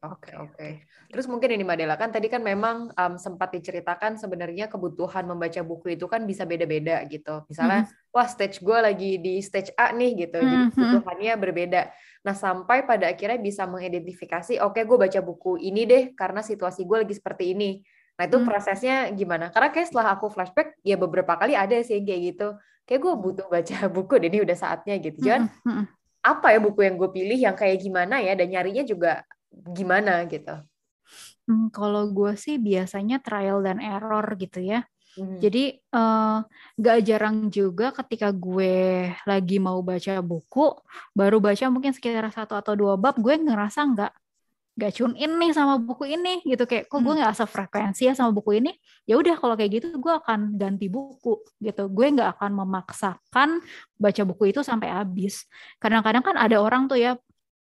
Oke, 0.01 0.33
oke. 0.33 0.57
Okay. 0.57 0.72
Terus 1.12 1.29
mungkin 1.29 1.53
ini 1.53 1.64
Madela 1.64 2.01
kan 2.01 2.09
tadi 2.09 2.33
kan 2.33 2.40
memang 2.40 2.88
um, 2.88 3.14
sempat 3.20 3.53
diceritakan 3.53 4.16
sebenarnya 4.16 4.72
kebutuhan 4.72 5.29
membaca 5.29 5.61
buku 5.61 5.96
itu 5.96 6.09
kan 6.09 6.24
bisa 6.24 6.48
beda-beda 6.48 7.05
gitu. 7.05 7.44
Misalnya, 7.53 7.85
mm-hmm. 7.85 8.12
wah 8.16 8.29
stage 8.29 8.64
gue 8.64 8.79
lagi 8.81 9.20
di 9.20 9.44
stage 9.44 9.77
A 9.77 9.92
nih 9.92 10.29
gitu, 10.29 10.40
mm-hmm. 10.40 10.48
jadi 10.48 10.64
kebutuhannya 10.72 11.33
berbeda. 11.37 11.83
Nah 12.24 12.35
sampai 12.35 12.88
pada 12.88 13.12
akhirnya 13.12 13.37
bisa 13.37 13.68
mengidentifikasi, 13.68 14.61
oke 14.64 14.81
okay, 14.81 14.83
gue 14.88 14.96
baca 14.96 15.20
buku 15.20 15.61
ini 15.61 15.85
deh 15.85 16.05
karena 16.16 16.40
situasi 16.40 16.88
gue 16.88 17.05
lagi 17.05 17.12
seperti 17.12 17.53
ini. 17.53 17.85
Nah 18.16 18.24
itu 18.24 18.40
mm-hmm. 18.40 18.48
prosesnya 18.48 18.96
gimana? 19.12 19.53
Karena 19.53 19.68
kayak 19.68 19.92
setelah 19.92 20.16
aku 20.16 20.33
flashback, 20.33 20.81
ya 20.81 20.96
beberapa 20.96 21.37
kali 21.37 21.53
ada 21.53 21.77
sih 21.85 22.01
kayak 22.01 22.20
gitu. 22.33 22.48
Kayak 22.88 23.01
gue 23.05 23.14
butuh 23.20 23.46
baca 23.53 23.77
buku, 23.96 24.16
ini 24.16 24.40
udah 24.40 24.57
saatnya 24.57 24.96
gitu. 24.96 25.20
Jangan 25.20 25.53
mm-hmm 25.61 25.98
apa 26.37 26.53
ya 26.53 26.59
buku 26.61 26.85
yang 26.85 26.97
gue 27.01 27.11
pilih 27.11 27.38
yang 27.38 27.57
kayak 27.57 27.81
gimana 27.81 28.21
ya 28.21 28.37
dan 28.37 28.49
nyarinya 28.53 28.85
juga 28.85 29.25
gimana 29.73 30.29
gitu. 30.29 30.55
Hmm, 31.49 31.73
kalau 31.73 32.12
gue 32.12 32.37
sih 32.37 32.61
biasanya 32.61 33.25
trial 33.25 33.64
dan 33.64 33.81
error 33.81 34.25
gitu 34.37 34.61
ya. 34.61 34.85
Hmm. 35.17 35.41
Jadi 35.41 35.81
uh, 35.97 36.45
gak 36.77 36.99
jarang 37.09 37.49
juga 37.49 37.91
ketika 37.97 38.29
gue 38.31 39.09
lagi 39.25 39.57
mau 39.57 39.81
baca 39.81 40.21
buku, 40.21 40.77
baru 41.17 41.41
baca 41.41 41.64
mungkin 41.73 41.97
sekitar 41.97 42.29
satu 42.31 42.55
atau 42.55 42.77
dua 42.77 42.95
bab, 43.01 43.17
gue 43.17 43.35
ngerasa 43.35 43.81
nggak 43.97 44.12
gak 44.79 44.95
tune 44.95 45.19
in 45.19 45.35
nih 45.43 45.51
sama 45.51 45.83
buku 45.83 46.14
ini 46.14 46.38
gitu. 46.47 46.62
Kayak 46.62 46.87
kok 46.87 47.03
gue 47.03 47.11
hmm. 47.11 47.19
nggak 47.19 47.35
sefrekuensi 47.35 48.03
ya 48.07 48.14
sama 48.14 48.31
buku 48.31 48.62
ini? 48.62 48.71
Ya 49.11 49.19
udah 49.19 49.35
kalau 49.35 49.59
kayak 49.59 49.83
gitu 49.83 49.99
gue 49.99 50.14
akan 50.14 50.55
ganti 50.55 50.87
buku 50.87 51.43
gitu. 51.59 51.91
Gue 51.91 52.07
nggak 52.14 52.38
akan 52.38 52.62
memaksakan 52.62 53.59
baca 53.99 54.23
buku 54.23 54.55
itu 54.55 54.62
sampai 54.62 54.95
habis. 54.95 55.51
Kadang-kadang 55.83 56.23
kan 56.23 56.38
ada 56.38 56.62
orang 56.62 56.87
tuh 56.87 56.95
ya 56.95 57.19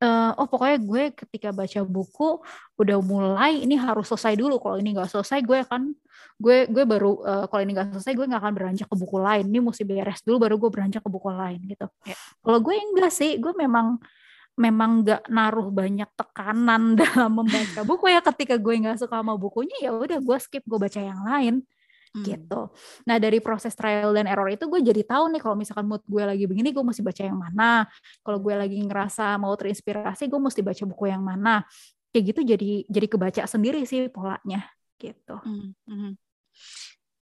uh, 0.04 0.30
oh 0.36 0.46
pokoknya 0.46 0.78
gue 0.84 1.02
ketika 1.16 1.48
baca 1.50 1.80
buku 1.82 2.44
udah 2.78 2.98
mulai 3.00 3.64
ini 3.64 3.80
harus 3.80 4.04
selesai 4.12 4.36
dulu. 4.36 4.60
Kalau 4.60 4.76
ini 4.76 4.92
nggak 4.92 5.08
selesai 5.08 5.40
gue 5.40 5.58
akan 5.64 5.82
gue 6.38 6.68
gue 6.68 6.84
baru 6.84 7.24
uh, 7.24 7.44
kalau 7.48 7.62
ini 7.64 7.72
nggak 7.72 7.98
selesai 7.98 8.12
gue 8.14 8.26
nggak 8.28 8.42
akan 8.44 8.52
beranjak 8.52 8.88
ke 8.92 8.96
buku 9.00 9.16
lain. 9.16 9.44
Ini 9.48 9.58
mesti 9.64 9.82
beres 9.88 10.20
dulu 10.20 10.44
baru 10.44 10.60
gue 10.60 10.70
beranjak 10.70 11.00
ke 11.00 11.10
buku 11.10 11.28
lain 11.32 11.60
gitu. 11.64 11.88
Ya. 12.04 12.16
kalau 12.44 12.58
gue 12.60 12.74
enggak 12.76 13.12
sih 13.16 13.40
gue 13.40 13.52
memang 13.56 13.96
memang 14.58 15.06
nggak 15.06 15.30
naruh 15.30 15.70
banyak 15.70 16.10
tekanan 16.18 16.94
dalam 17.00 17.32
membaca 17.32 17.80
buku 17.86 18.10
ya 18.10 18.20
ketika 18.20 18.58
gue 18.58 18.74
nggak 18.82 18.98
suka 18.98 19.22
sama 19.22 19.38
bukunya 19.38 19.76
ya 19.78 19.94
udah 19.94 20.18
gue 20.18 20.38
skip 20.42 20.66
gue 20.66 20.78
baca 20.78 20.98
yang 21.00 21.22
lain 21.22 21.54
hmm. 22.12 22.24
gitu. 22.26 22.74
Nah 23.06 23.16
dari 23.22 23.38
proses 23.38 23.72
trial 23.78 24.10
dan 24.10 24.26
error 24.26 24.50
itu 24.50 24.66
gue 24.66 24.82
jadi 24.82 25.06
tahu 25.06 25.30
nih 25.32 25.40
kalau 25.40 25.56
misalkan 25.56 25.86
mood 25.86 26.02
gue 26.04 26.22
lagi 26.26 26.44
begini 26.50 26.74
gue 26.74 26.82
mesti 26.82 27.00
baca 27.00 27.22
yang 27.22 27.38
mana. 27.38 27.86
Kalau 28.26 28.38
gue 28.42 28.54
lagi 28.58 28.78
ngerasa 28.82 29.38
mau 29.38 29.54
terinspirasi 29.54 30.26
gue 30.26 30.40
mesti 30.42 30.60
baca 30.60 30.82
buku 30.82 31.04
yang 31.06 31.22
mana. 31.22 31.62
Kayak 32.10 32.34
gitu 32.34 32.40
jadi 32.56 32.70
jadi 32.90 33.06
kebaca 33.06 33.42
sendiri 33.46 33.86
sih 33.86 34.10
polanya 34.10 34.66
gitu. 34.98 35.38
Hmm. 35.46 35.72
Hmm 35.86 36.18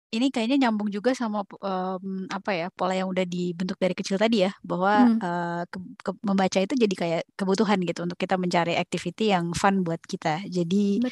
ini 0.08 0.32
kayaknya 0.32 0.68
nyambung 0.68 0.88
juga 0.88 1.12
sama 1.12 1.44
um, 1.60 2.24
apa 2.32 2.50
ya 2.56 2.66
pola 2.72 2.96
yang 2.96 3.12
udah 3.12 3.28
dibentuk 3.28 3.76
dari 3.76 3.92
kecil 3.92 4.16
tadi 4.16 4.48
ya 4.48 4.52
bahwa 4.64 5.04
hmm. 5.04 5.18
uh, 5.20 5.62
ke, 5.68 5.78
ke, 6.00 6.10
membaca 6.24 6.58
itu 6.64 6.74
jadi 6.74 6.94
kayak 6.96 7.22
kebutuhan 7.36 7.76
gitu 7.84 8.08
untuk 8.08 8.16
kita 8.16 8.40
mencari 8.40 8.72
activity 8.80 9.36
yang 9.36 9.52
fun 9.52 9.84
buat 9.84 10.00
kita. 10.04 10.44
Jadi 10.48 11.04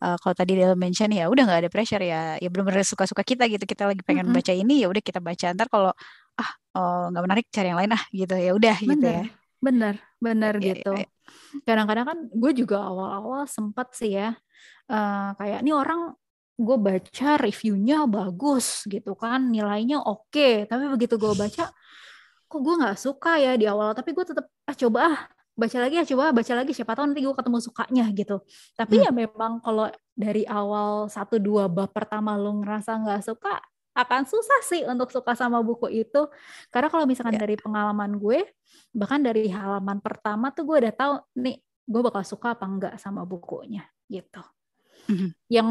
Uh, 0.00 0.16
kalau 0.16 0.32
tadi 0.32 0.56
dia 0.56 0.72
mention 0.72 1.12
ya 1.12 1.28
udah 1.28 1.44
nggak 1.44 1.60
ada 1.60 1.68
pressure 1.68 2.00
ya 2.00 2.40
ya 2.40 2.48
benar-benar 2.48 2.88
suka-suka 2.88 3.20
kita 3.20 3.44
gitu 3.52 3.68
kita 3.68 3.84
lagi 3.84 4.00
pengen 4.00 4.32
-hmm. 4.32 4.40
baca 4.40 4.52
ini 4.56 4.80
ya 4.80 4.88
udah 4.88 5.04
kita 5.04 5.20
baca 5.20 5.52
ntar 5.52 5.68
kalau 5.68 5.92
ah 6.40 6.50
oh, 6.72 7.12
nggak 7.12 7.20
oh, 7.20 7.24
menarik 7.28 7.46
cari 7.52 7.68
yang 7.68 7.76
lain 7.76 7.92
ah 7.92 8.02
gitu 8.08 8.32
ya 8.32 8.56
udah 8.56 8.76
gitu 8.80 9.04
ya. 9.04 9.28
Bener 9.60 10.00
bener 10.16 10.56
ya, 10.56 10.72
gitu. 10.72 10.96
Ya, 10.96 11.04
ya. 11.04 11.08
Kadang-kadang 11.68 12.06
kan 12.08 12.18
gue 12.32 12.52
juga 12.56 12.80
awal-awal 12.80 13.44
sempat 13.44 13.92
sih 13.92 14.16
ya 14.16 14.40
uh, 14.88 15.36
kayak 15.36 15.60
ini 15.60 15.72
orang 15.76 16.16
gue 16.60 16.76
baca 16.76 17.30
reviewnya 17.40 18.04
bagus 18.04 18.84
gitu 18.84 19.16
kan 19.16 19.48
nilainya 19.48 20.04
oke 20.04 20.28
okay. 20.28 20.68
tapi 20.68 20.92
begitu 20.92 21.16
gue 21.16 21.32
baca 21.32 21.72
kok 22.50 22.60
gue 22.60 22.74
nggak 22.76 22.98
suka 23.00 23.40
ya 23.40 23.56
di 23.56 23.64
awal 23.64 23.96
tapi 23.96 24.12
gue 24.12 24.24
tetap 24.28 24.44
ah 24.68 24.76
coba 24.76 24.98
ah 25.08 25.18
baca 25.56 25.76
lagi 25.80 25.94
ya 25.96 26.04
coba 26.04 26.36
baca 26.36 26.52
lagi 26.52 26.72
siapa 26.76 26.92
tahu 26.92 27.12
nanti 27.12 27.24
gue 27.24 27.36
ketemu 27.36 27.58
sukanya 27.64 28.04
gitu 28.12 28.36
tapi 28.76 29.00
hmm. 29.00 29.04
ya 29.08 29.10
memang 29.12 29.52
kalau 29.64 29.88
dari 30.12 30.44
awal 30.44 31.08
satu 31.08 31.40
dua 31.40 31.68
bab 31.68 31.88
pertama 31.96 32.36
lo 32.36 32.60
ngerasa 32.60 32.96
nggak 33.00 33.22
suka 33.24 33.60
akan 33.96 34.22
susah 34.28 34.60
sih 34.64 34.82
untuk 34.86 35.10
suka 35.10 35.34
sama 35.34 35.60
buku 35.64 35.90
itu 35.90 36.28
karena 36.68 36.88
kalau 36.92 37.04
misalkan 37.08 37.36
yeah. 37.36 37.42
dari 37.42 37.56
pengalaman 37.58 38.20
gue 38.20 38.44
bahkan 38.92 39.20
dari 39.20 39.48
halaman 39.48 39.98
pertama 39.98 40.52
tuh 40.52 40.64
gue 40.68 40.76
udah 40.86 40.94
tahu 40.94 41.12
nih 41.40 41.56
gue 41.88 42.00
bakal 42.04 42.22
suka 42.22 42.54
apa 42.54 42.64
enggak 42.68 42.94
sama 43.00 43.26
bukunya 43.26 43.82
gitu 44.06 44.40
hmm 45.08 45.30
Yang 45.50 45.68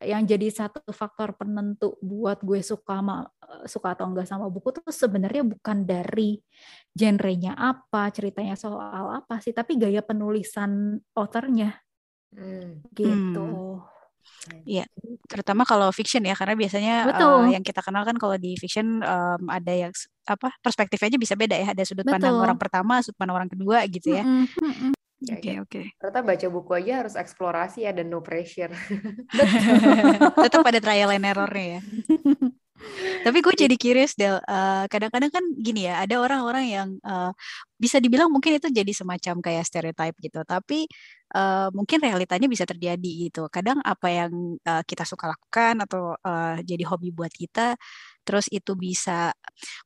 yang 0.00 0.22
jadi 0.24 0.48
satu 0.48 0.80
faktor 0.92 1.36
penentu 1.36 2.00
buat 2.00 2.40
gue 2.40 2.64
suka 2.64 3.00
sama 3.00 3.28
suka 3.68 3.92
atau 3.92 4.08
enggak 4.08 4.28
sama 4.28 4.48
buku 4.48 4.72
tuh 4.72 4.84
sebenarnya 4.88 5.44
bukan 5.44 5.84
dari 5.84 6.40
genrenya 6.96 7.52
apa, 7.56 8.08
ceritanya 8.12 8.56
soal 8.56 9.12
apa 9.12 9.40
sih, 9.44 9.52
tapi 9.52 9.76
gaya 9.76 10.00
penulisan 10.00 11.00
authornya. 11.12 11.76
Hmm. 12.32 12.84
Gitu. 12.92 13.48
Hmm. 13.48 14.64
Iya, 14.64 14.84
terutama 15.28 15.64
kalau 15.64 15.88
fiction 15.92 16.24
ya, 16.24 16.36
karena 16.36 16.56
biasanya 16.56 16.94
uh, 17.16 17.48
yang 17.48 17.64
kita 17.64 17.80
kenal 17.80 18.04
kan 18.04 18.16
kalau 18.16 18.36
di 18.36 18.56
fiction 18.60 19.00
um, 19.00 19.42
ada 19.48 19.72
yang 19.72 19.92
apa 20.28 20.52
perspektifnya 20.60 21.16
aja 21.16 21.20
bisa 21.20 21.34
beda 21.36 21.56
ya, 21.56 21.72
ada 21.72 21.82
sudut 21.84 22.04
Betul. 22.04 22.20
pandang 22.20 22.36
orang 22.36 22.58
pertama, 22.60 23.00
sudut 23.00 23.16
pandang 23.16 23.36
orang 23.44 23.50
kedua 23.52 23.84
gitu 23.88 24.16
ya. 24.16 24.24
Mm 24.24 24.44
-hmm. 24.48 24.97
Oke 25.18 25.34
okay, 25.34 25.54
oke. 25.58 25.70
Okay. 25.74 25.86
Ternyata 25.98 26.22
baca 26.22 26.46
buku 26.46 26.70
aja 26.78 26.92
harus 27.02 27.14
eksplorasi 27.18 27.82
ya 27.82 27.90
dan 27.90 28.06
no 28.06 28.22
pressure. 28.22 28.70
Tetap 30.46 30.62
ada 30.62 30.78
trial 30.78 31.10
and 31.10 31.26
errornya 31.26 31.66
ya. 31.78 31.80
Tapi 33.26 33.38
gue 33.42 33.54
jadi 33.58 33.74
curious 33.74 34.14
Del. 34.14 34.38
Uh, 34.46 34.86
kadang-kadang 34.86 35.34
kan 35.34 35.42
gini 35.58 35.90
ya, 35.90 36.06
ada 36.06 36.22
orang-orang 36.22 36.64
yang 36.70 36.88
uh, 37.02 37.34
bisa 37.74 37.98
dibilang 37.98 38.30
mungkin 38.30 38.62
itu 38.62 38.70
jadi 38.70 38.92
semacam 38.94 39.42
kayak 39.42 39.66
stereotype 39.66 40.14
gitu. 40.22 40.46
Tapi 40.46 40.86
uh, 41.34 41.68
mungkin 41.74 41.98
realitanya 41.98 42.46
bisa 42.46 42.62
terjadi 42.62 43.10
gitu. 43.26 43.50
Kadang 43.50 43.82
apa 43.82 44.08
yang 44.08 44.30
uh, 44.62 44.82
kita 44.86 45.02
suka 45.02 45.34
lakukan 45.34 45.82
atau 45.82 46.14
uh, 46.14 46.62
jadi 46.62 46.86
hobi 46.86 47.10
buat 47.10 47.34
kita, 47.34 47.74
terus 48.22 48.46
itu 48.54 48.78
bisa 48.78 49.34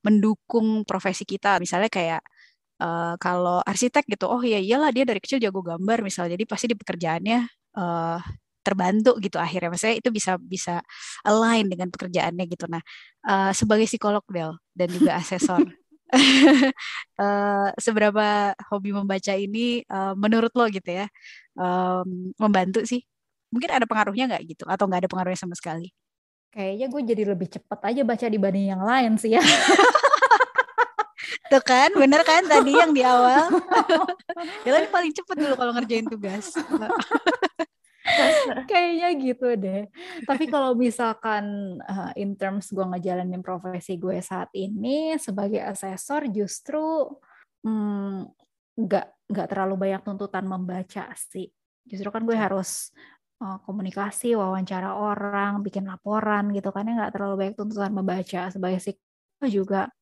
mendukung 0.05 0.85
profesi 0.85 1.25
kita. 1.25 1.57
Misalnya 1.57 1.89
kayak 1.89 2.21
uh, 2.83 3.15
kalau 3.23 3.63
arsitek 3.63 4.05
gitu 4.11 4.27
oh 4.27 4.43
ya 4.43 4.59
iyalah 4.59 4.91
dia 4.91 5.07
dari 5.07 5.23
kecil 5.23 5.39
jago 5.39 5.63
gambar 5.63 6.03
misalnya 6.03 6.35
jadi 6.35 6.45
pasti 6.51 6.67
di 6.67 6.77
pekerjaannya 6.77 7.39
uh, 7.79 8.19
terbantu 8.63 9.19
gitu 9.19 9.37
akhirnya. 9.43 9.75
Maksudnya 9.75 9.97
itu 9.99 10.11
bisa 10.15 10.39
bisa 10.39 10.75
align 11.27 11.67
dengan 11.71 11.91
pekerjaannya 11.91 12.45
gitu. 12.51 12.71
Nah 12.71 12.83
uh, 13.27 13.51
sebagai 13.55 13.87
psikolog 13.91 14.23
Del 14.31 14.55
dan 14.75 14.89
juga 14.91 15.17
asesor 15.21 15.63
uh, 17.19 17.69
seberapa 17.85 18.55
hobi 18.71 18.91
membaca 18.95 19.35
ini 19.35 19.83
uh, 19.91 20.15
menurut 20.15 20.55
lo 20.55 20.67
gitu 20.71 20.91
ya 21.05 21.07
um, 21.59 22.33
membantu 22.39 22.87
sih? 22.87 23.03
Mungkin 23.53 23.69
ada 23.69 23.85
pengaruhnya 23.85 24.33
nggak 24.33 24.43
gitu? 24.49 24.65
Atau 24.65 24.89
nggak 24.89 25.05
ada 25.05 25.11
pengaruhnya 25.11 25.41
sama 25.41 25.53
sekali? 25.59 25.93
Kayaknya 26.53 26.87
gue 26.89 27.03
jadi 27.17 27.23
lebih 27.33 27.49
cepat 27.49 27.81
aja 27.93 28.03
baca 28.05 28.27
dibanding 28.29 28.77
yang 28.77 28.85
lain 28.85 29.17
sih 29.17 29.33
ya 29.33 29.41
Tuh 31.53 31.61
kan, 31.61 31.93
bener 31.93 32.25
kan 32.25 32.49
tadi 32.49 32.73
yang 32.73 32.97
di 32.97 33.05
awal. 33.05 33.53
Dia 34.65 34.89
paling 34.89 35.13
cepet 35.13 35.37
dulu 35.37 35.55
kalau 35.61 35.77
ngerjain 35.77 36.09
tugas. 36.09 36.57
Kayaknya 38.73 39.09
gitu 39.21 39.47
deh. 39.61 39.85
Tapi 40.25 40.49
kalau 40.49 40.73
misalkan 40.73 41.77
uh, 41.85 42.09
in 42.17 42.41
terms 42.41 42.73
gue 42.73 42.81
ngejalanin 42.81 43.45
profesi 43.45 44.01
gue 44.01 44.17
saat 44.25 44.49
ini 44.57 45.21
sebagai 45.21 45.61
asesor 45.61 46.33
justru 46.33 47.05
hmm, 47.69 48.33
nggak 48.81 49.07
mm, 49.13 49.29
nggak 49.29 49.47
terlalu 49.53 49.75
banyak 49.77 50.01
tuntutan 50.09 50.49
membaca 50.49 51.13
sih. 51.15 51.53
Justru 51.85 52.09
kan 52.09 52.25
gue 52.25 52.35
harus 52.35 52.97
uh, 53.45 53.61
komunikasi, 53.61 54.33
wawancara 54.41 54.97
orang, 54.97 55.61
bikin 55.61 55.85
laporan 55.85 56.49
gitu 56.57 56.73
kan 56.73 56.89
ya 56.89 56.97
nggak 56.97 57.13
terlalu 57.13 57.35
banyak 57.45 57.57
tuntutan 57.61 57.93
membaca 57.93 58.49
sebagai 58.49 58.81
psikolog 58.81 59.53
juga 59.53 59.93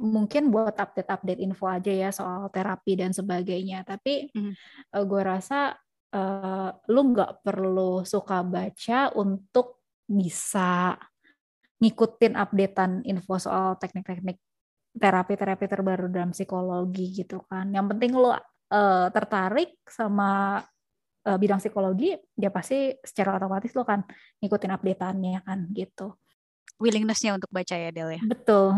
mungkin 0.00 0.48
buat 0.48 0.74
update-update 0.74 1.40
info 1.42 1.68
aja 1.68 1.92
ya 1.92 2.10
soal 2.14 2.48
terapi 2.48 2.98
dan 2.98 3.12
sebagainya. 3.12 3.84
Tapi 3.84 4.32
mm. 4.32 4.52
uh, 4.96 5.04
gue 5.04 5.22
rasa 5.22 5.76
uh, 6.14 6.70
lu 6.88 7.00
nggak 7.12 7.44
perlu 7.44 8.06
suka 8.06 8.40
baca 8.46 9.12
untuk 9.18 9.84
bisa 10.06 10.96
ngikutin 11.82 12.38
updatean 12.38 13.02
info 13.06 13.42
soal 13.42 13.74
teknik-teknik 13.76 14.38
terapi-terapi 14.92 15.66
terbaru 15.66 16.06
dalam 16.12 16.30
psikologi 16.30 17.10
gitu 17.10 17.42
kan. 17.48 17.72
Yang 17.72 17.86
penting 17.96 18.12
lo 18.14 18.32
uh, 18.32 18.38
tertarik 19.08 19.80
sama 19.88 20.60
uh, 21.26 21.38
bidang 21.40 21.58
psikologi, 21.58 22.14
dia 22.36 22.52
pasti 22.52 22.92
secara 23.00 23.40
otomatis 23.40 23.72
lo 23.72 23.82
kan 23.88 24.04
ngikutin 24.38 24.72
updateannya 24.76 25.40
kan 25.42 25.58
gitu 25.72 26.21
willingnessnya 26.82 27.38
untuk 27.38 27.46
baca 27.54 27.78
ya 27.78 27.94
Del 27.94 28.18
ya. 28.18 28.22
Betul. 28.26 28.74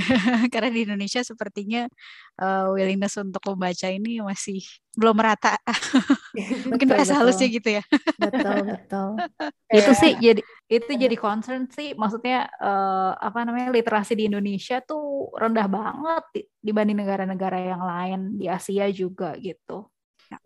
Karena 0.54 0.70
di 0.70 0.86
Indonesia 0.86 1.26
sepertinya 1.26 1.90
uh, 2.38 2.70
willingness 2.70 3.18
untuk 3.18 3.42
membaca 3.50 3.90
ini 3.90 4.22
masih 4.22 4.62
belum 4.94 5.18
merata. 5.18 5.58
Mungkin 6.70 6.86
bahasa 6.86 7.18
halusnya 7.18 7.50
gitu 7.50 7.82
ya. 7.82 7.82
betul 8.22 8.56
betul. 8.62 9.08
itu 9.78 9.92
sih 9.98 10.12
jadi 10.22 10.42
itu 10.70 10.90
jadi 10.94 11.16
concern 11.18 11.66
sih. 11.66 11.98
Maksudnya 11.98 12.46
uh, 12.62 13.18
apa 13.18 13.42
namanya 13.42 13.74
literasi 13.74 14.14
di 14.14 14.30
Indonesia 14.30 14.78
tuh 14.78 15.34
rendah 15.34 15.66
banget 15.66 16.46
dibanding 16.62 17.02
negara-negara 17.02 17.58
yang 17.58 17.82
lain 17.82 18.38
di 18.38 18.46
Asia 18.46 18.86
juga 18.94 19.34
gitu. 19.34 19.90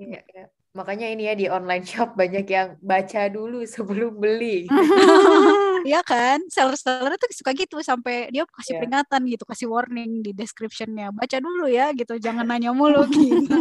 Iya, 0.00 0.24
iya. 0.32 0.46
Makanya 0.72 1.12
ini 1.12 1.28
ya 1.28 1.34
di 1.36 1.46
online 1.52 1.84
shop 1.84 2.16
banyak 2.16 2.48
yang 2.48 2.80
baca 2.80 3.28
dulu 3.28 3.60
sebelum 3.68 4.16
beli. 4.16 4.64
Iya 5.82 6.00
kan, 6.06 6.38
seller-seller 6.46 7.18
tuh 7.18 7.28
suka 7.34 7.50
gitu 7.52 7.82
sampai 7.82 8.30
dia 8.30 8.46
kasih 8.46 8.76
yeah. 8.76 8.80
peringatan 8.80 9.20
gitu, 9.28 9.44
kasih 9.46 9.66
warning 9.70 10.22
di 10.22 10.30
descriptionnya, 10.32 11.10
baca 11.10 11.36
dulu 11.42 11.66
ya 11.66 11.90
gitu, 11.92 12.16
jangan 12.22 12.46
nanya 12.46 12.70
mulu 12.70 13.02
gitu. 13.12 13.58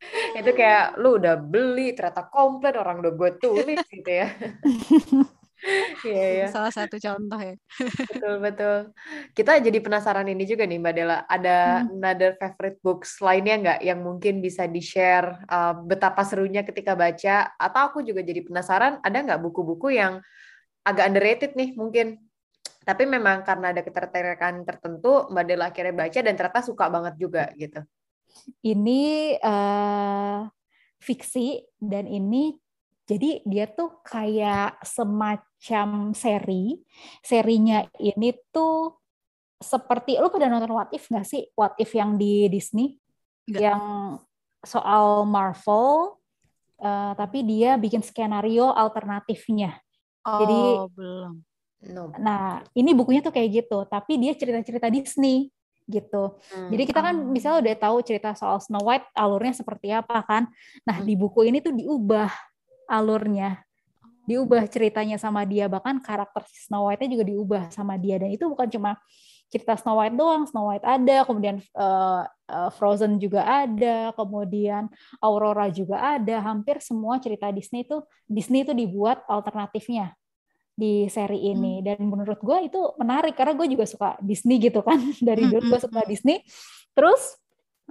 itu 0.40 0.50
kayak 0.56 0.96
lu 0.96 1.20
udah 1.20 1.36
beli 1.36 1.92
ternyata 1.92 2.28
komplit 2.32 2.76
orang 2.76 3.04
udah 3.04 3.12
gue 3.12 3.30
tulis 3.40 3.80
gitu 3.88 4.10
ya. 4.10 4.28
Iya, 6.00 6.26
ya. 6.32 6.46
Salah 6.48 6.72
satu 6.72 6.96
contoh 6.96 7.36
ya. 7.36 7.52
betul 8.08 8.40
betul. 8.40 8.78
Kita 9.36 9.60
jadi 9.60 9.78
penasaran 9.84 10.24
ini 10.24 10.48
juga 10.48 10.64
nih 10.64 10.80
Mbak 10.80 10.94
Dela. 10.96 11.18
Ada 11.28 11.84
hmm. 11.84 12.00
another 12.00 12.32
favorite 12.40 12.80
books 12.80 13.20
lainnya 13.20 13.60
nggak 13.60 13.80
yang 13.84 14.00
mungkin 14.00 14.40
bisa 14.40 14.64
di 14.64 14.80
share 14.80 15.44
uh, 15.52 15.76
betapa 15.76 16.24
serunya 16.24 16.64
ketika 16.64 16.96
baca? 16.96 17.52
Atau 17.60 17.80
aku 17.92 17.98
juga 18.00 18.24
jadi 18.24 18.40
penasaran 18.40 19.04
ada 19.04 19.18
nggak 19.20 19.40
buku-buku 19.44 19.92
yang 20.00 20.24
agak 20.86 21.04
underrated 21.12 21.52
nih 21.56 21.76
mungkin 21.76 22.20
tapi 22.80 23.04
memang 23.04 23.44
karena 23.44 23.76
ada 23.76 23.84
ketertarikan 23.84 24.64
tertentu 24.64 25.28
Mbak 25.28 25.44
Dela 25.44 25.68
akhirnya 25.68 25.94
baca 25.94 26.18
dan 26.24 26.34
ternyata 26.34 26.60
suka 26.64 26.88
banget 26.88 27.14
juga 27.20 27.44
gitu. 27.54 27.84
Ini 28.64 29.36
uh, 29.42 30.48
fiksi 30.96 31.60
dan 31.76 32.08
ini 32.08 32.56
jadi 33.04 33.42
dia 33.44 33.66
tuh 33.68 34.00
kayak 34.06 34.80
semacam 34.86 36.16
seri. 36.16 36.78
Serinya 37.20 37.84
ini 38.00 38.32
tuh 38.48 38.96
seperti 39.60 40.16
lu 40.16 40.32
pada 40.32 40.48
nonton 40.48 40.72
What 40.72 40.90
If 40.96 41.12
nggak 41.12 41.26
sih? 41.28 41.42
What 41.52 41.76
If 41.76 41.92
yang 41.92 42.16
di 42.16 42.48
Disney 42.48 42.96
Enggak. 43.44 43.60
yang 43.60 43.82
soal 44.64 45.28
Marvel 45.28 46.16
uh, 46.80 47.12
tapi 47.12 47.44
dia 47.44 47.76
bikin 47.76 48.00
skenario 48.00 48.72
alternatifnya. 48.72 49.76
Oh, 50.26 50.38
Jadi 50.44 50.58
belum. 50.96 51.32
No. 51.80 52.12
Nah, 52.20 52.60
ini 52.76 52.92
bukunya 52.92 53.24
tuh 53.24 53.32
kayak 53.32 53.64
gitu, 53.64 53.88
tapi 53.88 54.20
dia 54.20 54.36
cerita-cerita 54.36 54.92
Disney 54.92 55.48
gitu. 55.88 56.38
Hmm. 56.54 56.68
Jadi 56.70 56.82
kita 56.86 57.00
kan 57.02 57.16
misalnya 57.18 57.58
udah 57.66 57.76
tahu 57.82 57.96
cerita 58.06 58.30
soal 58.36 58.62
Snow 58.62 58.84
White 58.84 59.10
alurnya 59.16 59.54
seperti 59.56 59.90
apa 59.90 60.22
kan. 60.22 60.46
Nah, 60.86 61.00
hmm. 61.00 61.06
di 61.08 61.14
buku 61.18 61.48
ini 61.48 61.58
tuh 61.64 61.74
diubah 61.74 62.30
alurnya. 62.86 63.64
Diubah 64.28 64.68
ceritanya 64.70 65.18
sama 65.18 65.42
dia 65.42 65.66
bahkan 65.66 65.98
karakter 65.98 66.46
Snow 66.52 66.86
White-nya 66.86 67.10
juga 67.10 67.24
diubah 67.26 67.62
sama 67.74 67.98
dia 67.98 68.20
dan 68.20 68.30
itu 68.30 68.46
bukan 68.46 68.70
cuma 68.70 68.94
cerita 69.50 69.74
Snow 69.74 69.98
White 69.98 70.16
doang, 70.16 70.46
Snow 70.46 70.70
White 70.70 70.86
ada, 70.86 71.26
kemudian 71.26 71.58
uh, 71.74 72.22
uh, 72.24 72.70
Frozen 72.70 73.18
juga 73.18 73.42
ada, 73.42 74.14
kemudian 74.14 74.86
Aurora 75.18 75.66
juga 75.68 75.98
ada, 75.98 76.38
hampir 76.38 76.78
semua 76.78 77.18
cerita 77.18 77.50
Disney 77.50 77.82
itu 77.82 77.98
Disney 78.30 78.62
itu 78.62 78.70
dibuat 78.72 79.26
alternatifnya 79.26 80.14
di 80.80 81.10
seri 81.12 81.52
ini. 81.52 81.82
Hmm. 81.82 81.84
dan 81.84 81.98
menurut 82.08 82.40
gue 82.40 82.58
itu 82.72 82.80
menarik 82.96 83.36
karena 83.36 83.52
gue 83.52 83.68
juga 83.68 83.84
suka 83.84 84.16
Disney 84.22 84.56
gitu 84.62 84.80
kan. 84.80 84.96
Dari 85.28 85.44
dulu 85.50 85.76
gue 85.76 85.78
hmm, 85.78 85.84
suka 85.84 86.00
hmm, 86.00 86.06
hmm. 86.06 86.12
Disney. 86.14 86.36
Terus 86.96 87.22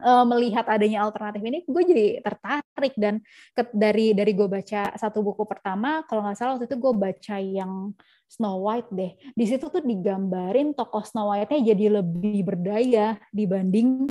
uh, 0.02 0.26
melihat 0.26 0.66
adanya 0.68 1.06
alternatif 1.06 1.42
ini 1.44 1.64
gue 1.68 1.84
jadi 1.84 2.08
tertarik 2.24 2.94
dan 2.96 3.22
ke, 3.54 3.68
dari 3.72 4.12
dari 4.16 4.32
gue 4.34 4.48
baca 4.48 4.96
satu 4.96 5.22
buku 5.22 5.44
pertama 5.46 6.04
kalau 6.08 6.26
nggak 6.26 6.38
salah 6.38 6.56
waktu 6.56 6.68
itu 6.68 6.78
gue 6.80 6.94
baca 6.96 7.36
yang 7.40 7.94
Snow 8.30 8.62
White 8.64 8.90
deh 8.94 9.12
di 9.34 9.46
situ 9.46 9.68
tuh 9.68 9.82
digambarin 9.82 10.78
tokoh 10.78 11.02
Snow 11.04 11.34
White-nya 11.34 11.74
jadi 11.74 11.86
lebih 12.02 12.40
berdaya 12.46 13.18
dibanding 13.34 14.08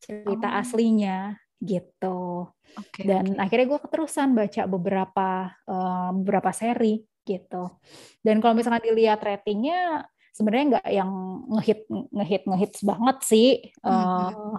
cerita 0.00 0.48
oh. 0.54 0.60
aslinya 0.62 1.36
gitu 1.58 2.48
okay, 2.78 3.02
dan 3.02 3.34
okay. 3.34 3.42
akhirnya 3.42 3.66
gue 3.74 3.80
keterusan 3.82 4.28
baca 4.32 4.62
beberapa 4.70 5.30
uh, 5.66 6.10
beberapa 6.14 6.50
seri 6.54 7.02
gitu 7.26 7.76
dan 8.22 8.40
kalau 8.40 8.54
misalnya 8.56 8.82
dilihat 8.82 9.20
ratingnya 9.20 10.06
sebenarnya 10.38 10.66
nggak 10.78 10.86
yang 10.94 11.10
ngehit 11.58 11.80
ngehit 11.90 12.42
ngehit 12.46 12.72
banget 12.86 13.16
sih. 13.26 13.48
Uh, 13.82 14.54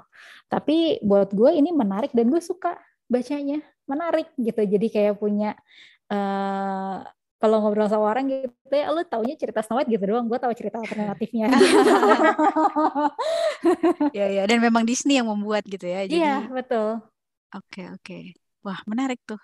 tapi 0.52 1.00
buat 1.00 1.32
gue 1.32 1.56
ini 1.56 1.72
menarik 1.72 2.12
dan 2.12 2.28
gue 2.28 2.44
suka 2.44 2.76
bacanya. 3.08 3.64
Menarik 3.88 4.28
gitu. 4.36 4.60
Jadi 4.60 4.88
kayak 4.92 5.16
punya 5.16 5.56
uh, 6.12 7.08
kalau 7.40 7.64
ngobrol 7.64 7.88
sama 7.88 8.12
orang 8.12 8.28
gitu 8.28 8.76
ya 8.76 8.92
lu 8.92 9.08
taunya 9.08 9.40
cerita 9.40 9.64
Snow 9.64 9.80
White 9.80 9.88
gitu 9.96 10.04
doang. 10.04 10.28
Gue 10.28 10.36
tahu 10.36 10.52
cerita 10.52 10.84
alternatifnya. 10.84 11.48
Ya 14.16 14.32
ya. 14.32 14.44
Dan 14.48 14.64
memang 14.64 14.88
Disney 14.88 15.20
yang 15.20 15.28
membuat 15.28 15.68
gitu 15.68 15.84
ya 15.84 16.08
jadi 16.08 16.16
iya 16.16 16.36
betul. 16.48 17.04
Oke 17.56 17.84
okay, 17.84 17.86
oke. 17.92 18.04
Okay. 18.04 18.24
wah 18.64 18.80
menarik 18.88 19.20
tuh. 19.24 19.40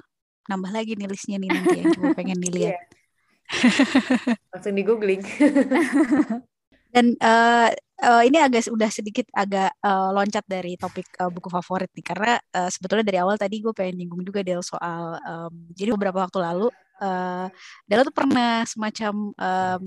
Nambah 0.47 0.71
lagi 0.71 0.95
nih 0.95 1.07
listnya 1.09 1.35
nih 1.39 1.49
nanti 1.51 1.77
yang 1.83 1.91
gue 1.95 2.11
pengen 2.15 2.39
dilihat. 2.43 2.75
yeah. 2.79 3.04
Langsung 4.53 4.75
di 4.75 4.83
googling. 4.83 5.21
Dan 6.95 7.11
uh, 7.19 7.69
uh, 7.99 8.23
ini 8.23 8.39
agak 8.39 8.71
udah 8.71 8.87
sedikit 8.87 9.27
agak 9.35 9.75
uh, 9.83 10.15
loncat 10.15 10.47
dari 10.47 10.79
topik 10.79 11.03
uh, 11.19 11.27
buku 11.27 11.51
favorit 11.51 11.91
nih 11.91 12.05
karena 12.07 12.39
uh, 12.55 12.71
sebetulnya 12.71 13.03
dari 13.03 13.19
awal 13.19 13.35
tadi 13.35 13.59
gue 13.59 13.75
pengen 13.75 13.99
nyinggung 13.99 14.23
juga 14.23 14.39
Del 14.47 14.63
soal 14.63 15.19
um, 15.27 15.53
jadi 15.75 15.91
beberapa 15.91 16.23
waktu 16.23 16.39
lalu 16.39 16.71
uh, 17.03 17.47
Dela 17.83 18.07
tuh 18.07 18.15
pernah 18.15 18.63
semacam 18.63 19.35
um, 19.35 19.81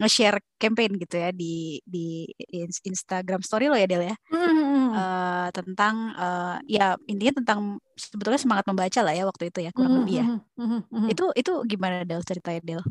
nge-share 0.00 0.40
campaign 0.60 1.00
gitu 1.00 1.16
ya 1.16 1.30
di 1.32 1.80
di 1.84 2.28
Instagram 2.84 3.40
story 3.40 3.72
lo 3.72 3.76
ya 3.76 3.88
Del 3.88 4.12
ya 4.12 4.16
mm-hmm. 4.16 4.86
uh, 4.92 5.48
tentang 5.54 5.94
uh, 6.16 6.56
ya 6.68 6.96
intinya 7.08 7.40
tentang 7.40 7.80
sebetulnya 7.96 8.40
semangat 8.40 8.64
membaca 8.68 9.00
lah 9.00 9.14
ya 9.16 9.24
waktu 9.24 9.48
itu 9.48 9.58
ya 9.64 9.70
kurang 9.72 10.00
mm-hmm. 10.00 10.04
lebih 10.04 10.16
ya 10.16 10.26
mm-hmm. 10.60 11.08
itu 11.08 11.24
itu 11.36 11.52
gimana 11.68 12.04
Del 12.04 12.20
ceritanya 12.24 12.60
Del 12.60 12.82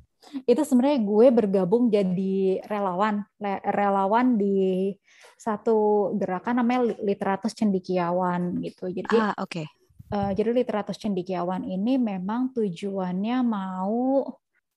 itu 0.43 0.61
sebenarnya 0.67 0.99
gue 0.99 1.27
bergabung 1.31 1.87
jadi 1.87 2.59
relawan 2.67 3.23
relawan 3.63 4.35
di 4.35 4.91
satu 5.39 6.11
gerakan 6.19 6.61
namanya 6.61 6.93
literatus 6.99 7.55
cendikiawan 7.55 8.59
gitu 8.61 8.91
jadi 8.91 9.15
ah, 9.15 9.33
oke 9.39 9.47
okay 9.47 9.67
Uh, 10.09 10.33
jadi 10.33 10.49
literatus 10.49 10.97
cendikiawan 10.97 11.61
ini 11.61 12.01
memang 12.01 12.49
tujuannya 12.57 13.45
mau 13.45 14.25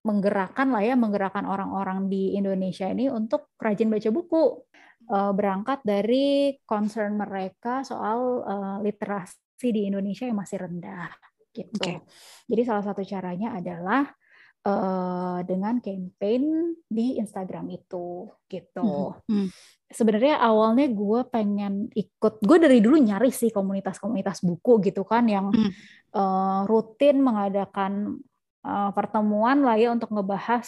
menggerakkan 0.05 0.69
lah 0.69 0.85
ya, 0.85 0.93
menggerakkan 0.93 1.49
orang-orang 1.49 2.13
di 2.13 2.37
Indonesia 2.37 2.85
ini 2.93 3.09
untuk 3.09 3.57
rajin 3.57 3.89
baca 3.89 4.13
buku. 4.13 4.61
Uh, 5.03 5.35
berangkat 5.35 5.83
dari 5.83 6.55
concern 6.63 7.19
mereka 7.19 7.83
soal 7.83 8.45
uh, 8.47 8.79
literasi 8.87 9.75
di 9.75 9.91
Indonesia 9.91 10.31
yang 10.31 10.39
masih 10.39 10.63
rendah 10.63 11.11
gitu. 11.51 11.75
Okay. 11.81 11.99
Jadi 12.47 12.63
salah 12.63 12.85
satu 12.87 13.03
caranya 13.03 13.57
adalah 13.59 14.07
uh, 14.67 15.41
dengan 15.47 15.83
campaign 15.83 16.75
di 16.87 17.19
Instagram 17.19 17.71
itu 17.75 18.31
gitu. 18.47 19.17
Hmm. 19.27 19.49
Hmm 19.49 19.49
sebenarnya 19.93 20.41
awalnya 20.41 20.89
gue 20.89 21.21
pengen 21.29 21.93
ikut 21.93 22.41
gue 22.41 22.59
dari 22.59 22.81
dulu 22.81 22.97
nyari 22.97 23.29
sih 23.29 23.53
komunitas-komunitas 23.53 24.41
buku 24.43 24.81
gitu 24.89 25.05
kan 25.05 25.29
yang 25.29 25.53
hmm. 25.53 25.71
uh, 26.17 26.65
rutin 26.67 27.21
mengadakan 27.21 28.19
uh, 28.65 28.91
pertemuan 28.97 29.63
lah 29.63 29.77
ya 29.77 29.93
untuk 29.93 30.11
ngebahas 30.11 30.67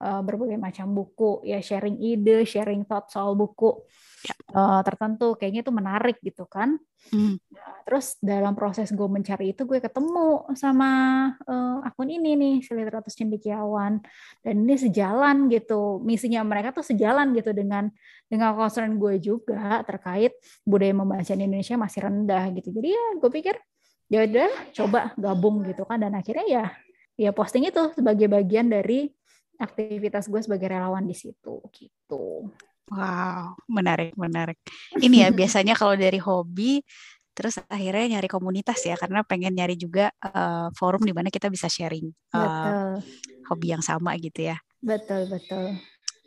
uh, 0.00 0.22
berbagai 0.24 0.58
macam 0.58 0.90
buku 0.90 1.44
ya 1.46 1.60
sharing 1.62 2.00
ide 2.00 2.42
sharing 2.48 2.82
thought 2.82 3.10
soal 3.12 3.38
buku 3.38 3.84
ya. 4.24 4.34
uh, 4.56 4.80
tertentu 4.82 5.38
kayaknya 5.38 5.62
itu 5.62 5.72
menarik 5.74 6.16
gitu 6.24 6.48
kan 6.48 6.80
hmm. 7.12 7.36
nah, 7.52 7.76
terus 7.86 8.16
dalam 8.18 8.56
proses 8.56 8.90
gue 8.90 9.08
mencari 9.08 9.52
itu 9.52 9.62
gue 9.68 9.78
ketemu 9.78 10.48
sama 10.56 10.90
uh, 11.46 11.86
akun 11.86 12.10
ini 12.10 12.34
nih 12.34 12.54
Siliteratus 12.64 13.14
Cendikiawan 13.14 14.00
dan 14.42 14.54
ini 14.64 14.74
sejalan 14.74 15.46
gitu 15.52 16.00
misinya 16.02 16.42
mereka 16.42 16.74
tuh 16.74 16.84
sejalan 16.86 17.36
gitu 17.36 17.52
dengan 17.52 17.92
dengan 18.26 18.56
concern 18.56 18.96
gue 18.96 19.20
juga 19.20 19.84
terkait 19.84 20.34
budaya 20.64 20.96
membaca 20.96 21.32
di 21.32 21.44
Indonesia 21.44 21.76
masih 21.76 22.00
rendah 22.08 22.50
gitu 22.56 22.72
jadi 22.72 22.88
ya 22.96 23.04
gue 23.20 23.30
pikir 23.30 23.54
ya 24.12 24.28
udah 24.28 24.50
coba 24.76 25.00
gabung 25.16 25.64
gitu 25.64 25.82
kan 25.88 26.00
dan 26.00 26.12
akhirnya 26.12 26.44
ya 26.44 26.64
ya 27.14 27.30
posting 27.30 27.64
itu 27.66 27.94
sebagai 27.94 28.26
bagian 28.26 28.66
dari 28.66 29.10
aktivitas 29.58 30.26
gue 30.26 30.40
sebagai 30.42 30.68
relawan 30.70 31.06
di 31.06 31.16
situ 31.16 31.62
gitu. 31.70 32.50
Wow, 32.92 33.56
menarik, 33.64 34.12
menarik. 34.14 34.60
Ini 35.00 35.26
ya 35.26 35.28
biasanya 35.40 35.72
kalau 35.72 35.96
dari 35.96 36.20
hobi, 36.20 36.84
terus 37.32 37.56
akhirnya 37.66 38.18
nyari 38.18 38.28
komunitas 38.28 38.84
ya, 38.84 38.94
karena 39.00 39.24
pengen 39.24 39.56
nyari 39.56 39.74
juga 39.78 40.12
uh, 40.20 40.68
forum 40.76 41.00
di 41.02 41.16
mana 41.16 41.32
kita 41.32 41.48
bisa 41.48 41.66
sharing 41.66 42.12
uh, 42.36 43.00
hobi 43.48 43.72
yang 43.72 43.80
sama 43.80 44.14
gitu 44.20 44.52
ya. 44.52 44.56
Betul, 44.84 45.32
betul. 45.32 45.80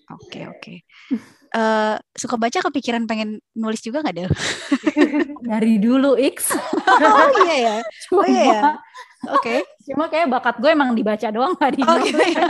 Oke, 0.07 0.39
okay, 0.39 0.43
oke. 0.47 0.59
Okay. 0.63 0.77
Uh, 1.51 1.99
suka 2.15 2.39
baca 2.39 2.59
kepikiran 2.59 3.07
pengen 3.07 3.43
nulis 3.55 3.83
juga 3.83 3.99
nggak 4.03 4.15
Del? 4.15 4.31
Dari 5.51 5.79
dulu 5.83 6.15
X. 6.15 6.55
oh 7.03 7.29
iya 7.43 7.55
ya. 7.59 7.77
Oh 8.15 8.23
iya 8.23 8.43
ya. 8.47 8.61
Oke. 9.25 9.41
Okay. 9.41 9.59
Cuma 9.89 10.05
kayak 10.11 10.29
bakat 10.29 10.61
gue 10.61 10.69
emang 10.69 10.93
dibaca 10.93 11.27
doang 11.33 11.57
nggak 11.57 11.71
di. 11.73 11.81
Oh, 11.81 11.97
gitu 12.05 12.21
ya. 12.21 12.45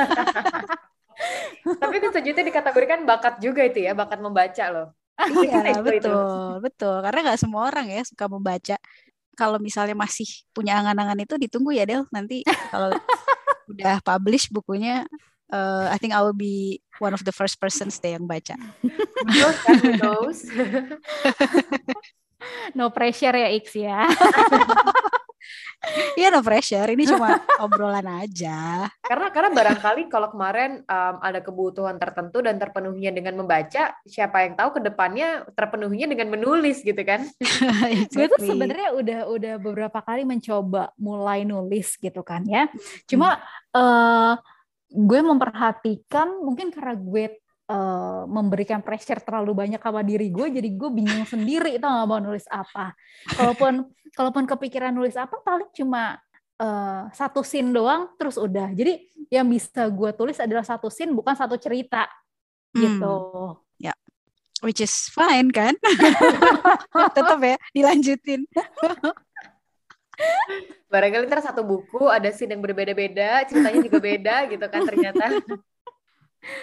Tapi 1.82 1.97
itu 1.97 2.08
sejuta 2.13 2.41
dikategorikan 2.43 3.01
bakat 3.08 3.39
juga 3.41 3.65
itu 3.65 3.80
ya, 3.88 3.97
bakat 3.97 4.21
membaca 4.21 4.65
loh. 4.69 4.93
iya 5.17 5.82
betul, 5.82 5.97
itu. 5.97 6.13
betul. 6.62 7.01
Karena 7.01 7.19
nggak 7.32 7.41
semua 7.41 7.65
orang 7.71 7.89
ya 7.89 8.06
suka 8.06 8.30
membaca. 8.30 8.77
Kalau 9.38 9.62
misalnya 9.62 9.93
masih 9.93 10.25
punya 10.53 10.82
angan-angan 10.82 11.21
itu 11.21 11.38
ditunggu 11.38 11.71
ya 11.73 11.86
Del. 11.86 12.06
Nanti 12.13 12.41
kalau 12.73 12.93
udah 13.71 14.01
publish 14.01 14.49
bukunya, 14.49 15.06
uh, 15.53 15.86
I 15.89 15.97
think 15.97 16.13
I 16.13 16.21
will 16.21 16.38
be 16.38 16.82
one 17.01 17.13
of 17.13 17.23
the 17.25 17.34
first 17.34 17.60
persons 17.62 17.99
deh 18.01 18.13
yang 18.13 18.27
baca. 18.30 18.56
no 22.77 22.93
pressure 22.93 23.34
ya 23.34 23.49
X 23.58 23.73
ya. 23.73 24.06
Iya 26.17 26.33
no 26.33 26.41
pressure, 26.41 26.89
ini 26.89 27.05
cuma 27.05 27.38
obrolan 27.63 28.05
aja. 28.25 28.89
Karena 29.05 29.29
karena 29.29 29.49
barangkali 29.53 30.10
kalau 30.10 30.33
kemarin 30.33 30.81
um, 30.83 31.15
ada 31.21 31.39
kebutuhan 31.39 32.01
tertentu 32.01 32.41
dan 32.41 32.57
terpenuhinya 32.57 33.13
dengan 33.13 33.38
membaca, 33.38 33.93
siapa 34.03 34.43
yang 34.43 34.57
tahu 34.57 34.77
ke 34.77 34.81
depannya 34.81 35.45
terpenuhinya 35.53 36.10
dengan 36.10 36.33
menulis 36.33 36.81
gitu 36.81 36.99
kan? 37.05 37.29
exactly. 37.93 38.10
Gue 38.10 38.25
tuh 38.33 38.41
sebenarnya 38.41 38.89
udah 38.97 39.19
udah 39.29 39.53
beberapa 39.62 39.99
kali 40.01 40.25
mencoba 40.25 40.91
mulai 40.97 41.45
nulis 41.45 41.95
gitu 42.01 42.25
kan 42.25 42.41
ya. 42.49 42.65
Cuma 43.05 43.38
hmm. 43.38 43.77
uh, 43.77 44.33
gue 44.88 45.19
memperhatikan 45.21 46.41
mungkin 46.41 46.73
karena 46.73 46.97
gue 46.97 47.38
uh, 47.67 48.23
memberikan 48.27 48.80
pressure 48.82 49.19
terlalu 49.21 49.53
banyak 49.53 49.82
sama 49.84 50.01
diri 50.03 50.32
gue 50.32 50.47
jadi 50.60 50.69
gue 50.71 50.89
bingung 50.91 51.27
sendiri 51.27 51.75
itu 51.77 51.86
nggak 51.86 52.08
mau 52.08 52.19
nulis 52.19 52.47
apa. 52.49 52.95
Kalaupun 53.36 53.88
kalaupun 54.15 54.43
kepikiran 54.47 54.95
nulis 54.95 55.13
apa 55.19 55.38
paling 55.43 55.69
cuma 55.75 56.17
uh, 56.60 57.12
satu 57.12 57.43
scene 57.43 57.69
doang 57.71 58.12
terus 58.15 58.39
udah. 58.39 58.71
Jadi 58.73 59.08
yang 59.27 59.47
bisa 59.47 59.91
gue 59.91 60.12
tulis 60.15 60.39
adalah 60.39 60.63
satu 60.63 60.88
scene 60.88 61.12
bukan 61.12 61.36
satu 61.36 61.60
cerita. 61.60 62.08
Hmm. 62.75 62.84
gitu. 62.84 63.15
Ya. 63.80 63.93
Yeah. 63.93 63.97
which 64.65 64.82
is 64.82 64.93
fine 65.13 65.53
kan? 65.53 65.77
Tetap 67.15 67.39
ya 67.41 67.58
dilanjutin. 67.75 68.49
Barangkali 70.89 71.30
ntar 71.30 71.45
satu 71.45 71.62
buku 71.62 72.10
ada 72.10 72.34
scene 72.34 72.58
yang 72.58 72.63
berbeda-beda 72.63 73.45
ceritanya 73.45 73.80
juga 73.86 73.99
beda 74.01 74.36
gitu 74.49 74.65
kan 74.65 74.82
ternyata 74.82 75.23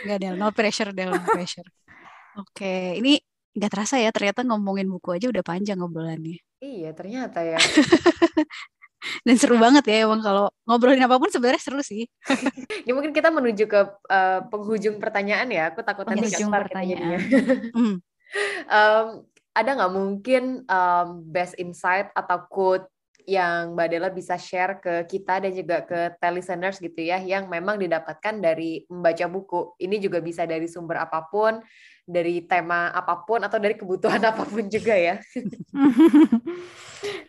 Enggak, 0.04 0.18
Del. 0.20 0.34
No 0.38 0.48
pressure, 0.50 0.90
Del. 0.94 1.10
No 1.12 1.22
pressure. 1.24 1.68
Oke, 2.40 2.98
ini 2.98 3.18
nggak 3.54 3.70
terasa 3.70 4.02
ya 4.02 4.10
ternyata 4.10 4.42
ngomongin 4.42 4.90
buku 4.90 5.14
aja 5.14 5.30
udah 5.30 5.44
panjang 5.46 5.78
ngobrolannya. 5.78 6.42
Iya, 6.58 6.90
ternyata 6.96 7.44
ya. 7.44 7.58
Dan 9.26 9.37
seru 9.37 9.60
banget 9.60 9.84
ya 9.84 10.08
emang 10.08 10.24
kalau 10.24 10.48
ngobrolin 10.64 11.04
apa 11.04 11.20
pun 11.20 11.28
sebenarnya 11.28 11.60
seru 11.60 11.80
sih. 11.84 12.08
ya 12.88 12.92
mungkin 12.96 13.12
kita 13.12 13.28
menuju 13.28 13.64
ke 13.68 13.80
uh, 14.10 14.40
penghujung 14.48 14.96
pertanyaan 14.96 15.48
ya. 15.52 15.70
Aku 15.70 15.84
takut 15.84 16.08
nanti 16.08 16.24
penghujung 16.24 16.50
pertanyaan. 16.50 17.20
um, 18.66 19.08
ada 19.60 19.70
nggak 19.70 19.92
mungkin 19.92 20.64
um, 20.66 21.08
best 21.30 21.54
insight 21.60 22.10
atau 22.16 22.48
quote 22.48 22.88
yang 23.24 23.72
Mbak 23.72 23.88
Dela 23.88 24.08
bisa 24.12 24.37
share 24.37 24.80
ke 24.80 25.08
kita 25.08 25.40
dan 25.40 25.52
juga 25.52 25.84
ke 25.84 26.12
listeners 26.32 26.76
gitu 26.80 27.00
ya, 27.00 27.20
yang 27.20 27.48
memang 27.48 27.80
didapatkan 27.80 28.40
dari 28.40 28.84
membaca 28.88 29.26
buku. 29.28 29.60
Ini 29.80 29.96
juga 30.00 30.20
bisa 30.20 30.44
dari 30.44 30.68
sumber 30.68 31.00
apa 31.04 31.24
pun, 31.28 31.60
dari 32.04 32.44
tema 32.44 32.92
apa 32.92 33.24
pun, 33.24 33.40
atau 33.40 33.56
dari 33.56 33.74
kebutuhan 33.74 34.20
apa 34.30 34.44
pun 34.44 34.68
juga 34.68 34.94
ya. 34.94 35.16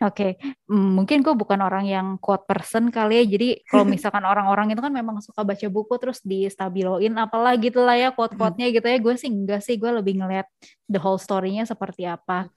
okay. 0.00 0.32
Mungkin 0.72 1.20
gue 1.20 1.34
bukan 1.36 1.60
orang 1.60 1.84
yang 1.84 2.16
quote 2.16 2.48
person 2.48 2.88
kali 2.88 3.20
ya. 3.20 3.24
Jadi 3.28 3.48
kalau 3.68 3.84
misalkan 3.94 4.24
orang-orang 4.24 4.72
itu 4.72 4.80
kan 4.80 4.92
memang 4.92 5.20
suka 5.20 5.44
baca 5.44 5.66
buku 5.68 5.94
terus 6.00 6.20
di 6.24 6.48
stabiloin 6.48 7.12
apalah 7.16 7.56
gitu 7.60 7.84
lah 7.84 7.96
ya 7.96 8.08
quote-quote-nya 8.12 8.72
gitu 8.72 8.86
ya. 8.86 8.98
Gue 9.00 9.14
sih 9.20 9.28
enggak 9.28 9.60
sih, 9.64 9.76
gue 9.76 9.90
lebih 9.92 10.20
ngeliat 10.20 10.48
the 10.88 11.00
whole 11.00 11.20
story-nya 11.20 11.68
seperti 11.68 12.08
apa. 12.08 12.48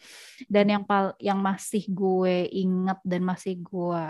Dan 0.48 0.72
yang 0.72 0.84
pal 0.88 1.16
yang 1.20 1.40
masih 1.40 1.84
gue 1.92 2.48
inget 2.52 3.00
dan 3.04 3.22
masih 3.24 3.60
gue 3.60 4.06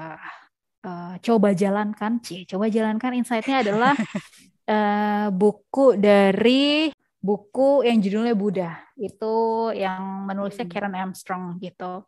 uh, 0.86 1.16
coba 1.22 1.50
jalankan, 1.54 2.22
cie, 2.22 2.46
coba 2.46 2.70
jalankan 2.70 3.14
insight-nya 3.18 3.66
adalah 3.66 3.94
uh, 4.70 5.28
buku 5.34 5.98
dari 5.98 6.94
buku 7.20 7.84
yang 7.84 8.00
judulnya 8.00 8.36
Buddha. 8.36 8.72
Itu 8.96 9.70
yang 9.76 10.26
menulisnya 10.28 10.66
hmm. 10.68 10.74
Karen 10.74 10.96
Armstrong 10.96 11.60
gitu. 11.60 12.08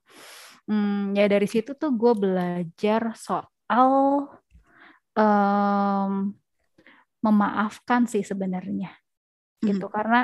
Hmm, 0.66 1.12
ya 1.18 1.28
dari 1.28 1.48
situ 1.50 1.76
tuh 1.76 1.92
gue 1.92 2.14
belajar 2.16 3.12
soal 3.18 4.30
um, 5.18 6.32
memaafkan 7.22 8.10
sih 8.10 8.26
sebenarnya 8.26 8.94
gitu 9.62 9.86
hmm. 9.86 9.94
karena 9.94 10.20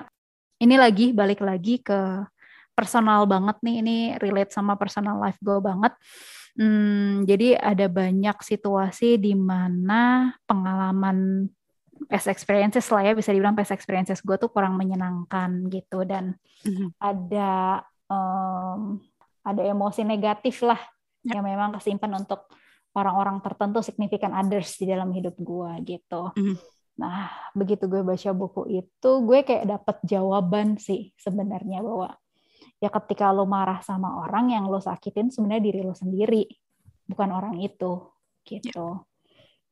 ini 0.57 0.75
lagi 0.75 1.13
balik 1.13 1.45
lagi 1.45 1.77
ke 1.81 2.25
personal 2.73 3.29
banget 3.29 3.57
nih 3.61 3.75
ini 3.81 3.97
relate 4.17 4.53
sama 4.53 4.77
personal 4.77 5.21
life 5.21 5.37
gue 5.41 5.57
banget 5.61 5.93
hmm, 6.57 7.25
jadi 7.29 7.57
ada 7.61 7.85
banyak 7.85 8.37
situasi 8.41 9.21
di 9.21 9.37
mana 9.37 10.33
pengalaman 10.49 11.49
past 12.05 12.29
experiences 12.29 12.85
lah 12.93 13.01
ya 13.01 13.13
bisa 13.17 13.33
dibilang 13.33 13.57
past 13.57 13.73
experiences 13.73 14.21
gue 14.21 14.37
tuh 14.37 14.53
kurang 14.53 14.77
menyenangkan 14.77 15.65
gitu 15.73 16.05
dan 16.05 16.37
mm-hmm. 16.61 16.89
ada 17.01 17.81
um, 18.05 19.01
ada 19.41 19.61
emosi 19.63 20.05
negatif 20.05 20.61
lah 20.61 20.79
ya. 21.25 21.39
yang 21.39 21.43
memang 21.47 21.73
kesimpan 21.75 22.13
untuk 22.13 22.51
orang-orang 22.97 23.41
tertentu 23.41 23.79
significant 23.85 24.33
others 24.33 24.75
di 24.81 24.89
dalam 24.89 25.13
hidup 25.13 25.37
gue 25.37 25.71
gitu. 25.85 26.33
Mm. 26.33 26.57
Nah, 26.97 27.29
begitu 27.53 27.85
gue 27.85 28.01
baca 28.01 28.33
buku 28.33 28.81
itu, 28.81 29.11
gue 29.21 29.39
kayak 29.45 29.69
dapet 29.69 29.97
jawaban 30.01 30.81
sih 30.81 31.13
sebenarnya 31.21 31.85
bahwa 31.85 32.17
ya 32.81 32.89
ketika 32.89 33.29
lo 33.29 33.45
marah 33.45 33.85
sama 33.85 34.17
orang 34.25 34.49
yang 34.49 34.65
lo 34.65 34.81
sakitin 34.81 35.29
sebenarnya 35.29 35.63
diri 35.69 35.81
lo 35.85 35.93
sendiri, 35.93 36.49
bukan 37.05 37.29
orang 37.29 37.61
itu 37.61 38.01
gitu. 38.41 39.05
Yeah. 39.05 39.05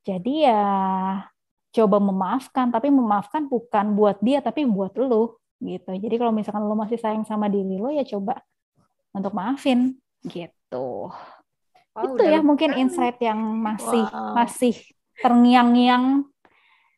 Jadi 0.06 0.34
ya 0.46 0.66
coba 1.76 2.00
memaafkan, 2.00 2.72
tapi 2.72 2.88
memaafkan 2.88 3.52
bukan 3.52 4.00
buat 4.00 4.18
dia 4.24 4.40
tapi 4.40 4.64
buat 4.64 4.96
lo 4.96 5.44
gitu. 5.60 5.92
Jadi 5.92 6.16
kalau 6.16 6.32
misalkan 6.32 6.64
lo 6.64 6.76
masih 6.80 6.96
sayang 6.96 7.28
sama 7.28 7.52
diri 7.52 7.76
lo 7.76 7.92
ya 7.92 8.08
coba 8.08 8.40
untuk 9.12 9.36
maafin 9.36 10.00
gitu. 10.24 11.12
Wow, 11.96 12.04
itu 12.12 12.24
ya 12.28 12.40
mungkin 12.44 12.76
insight 12.76 13.20
yang 13.24 13.40
masih 13.40 14.04
wow. 14.04 14.36
masih 14.36 14.76
terngiang-ngiang 15.24 16.28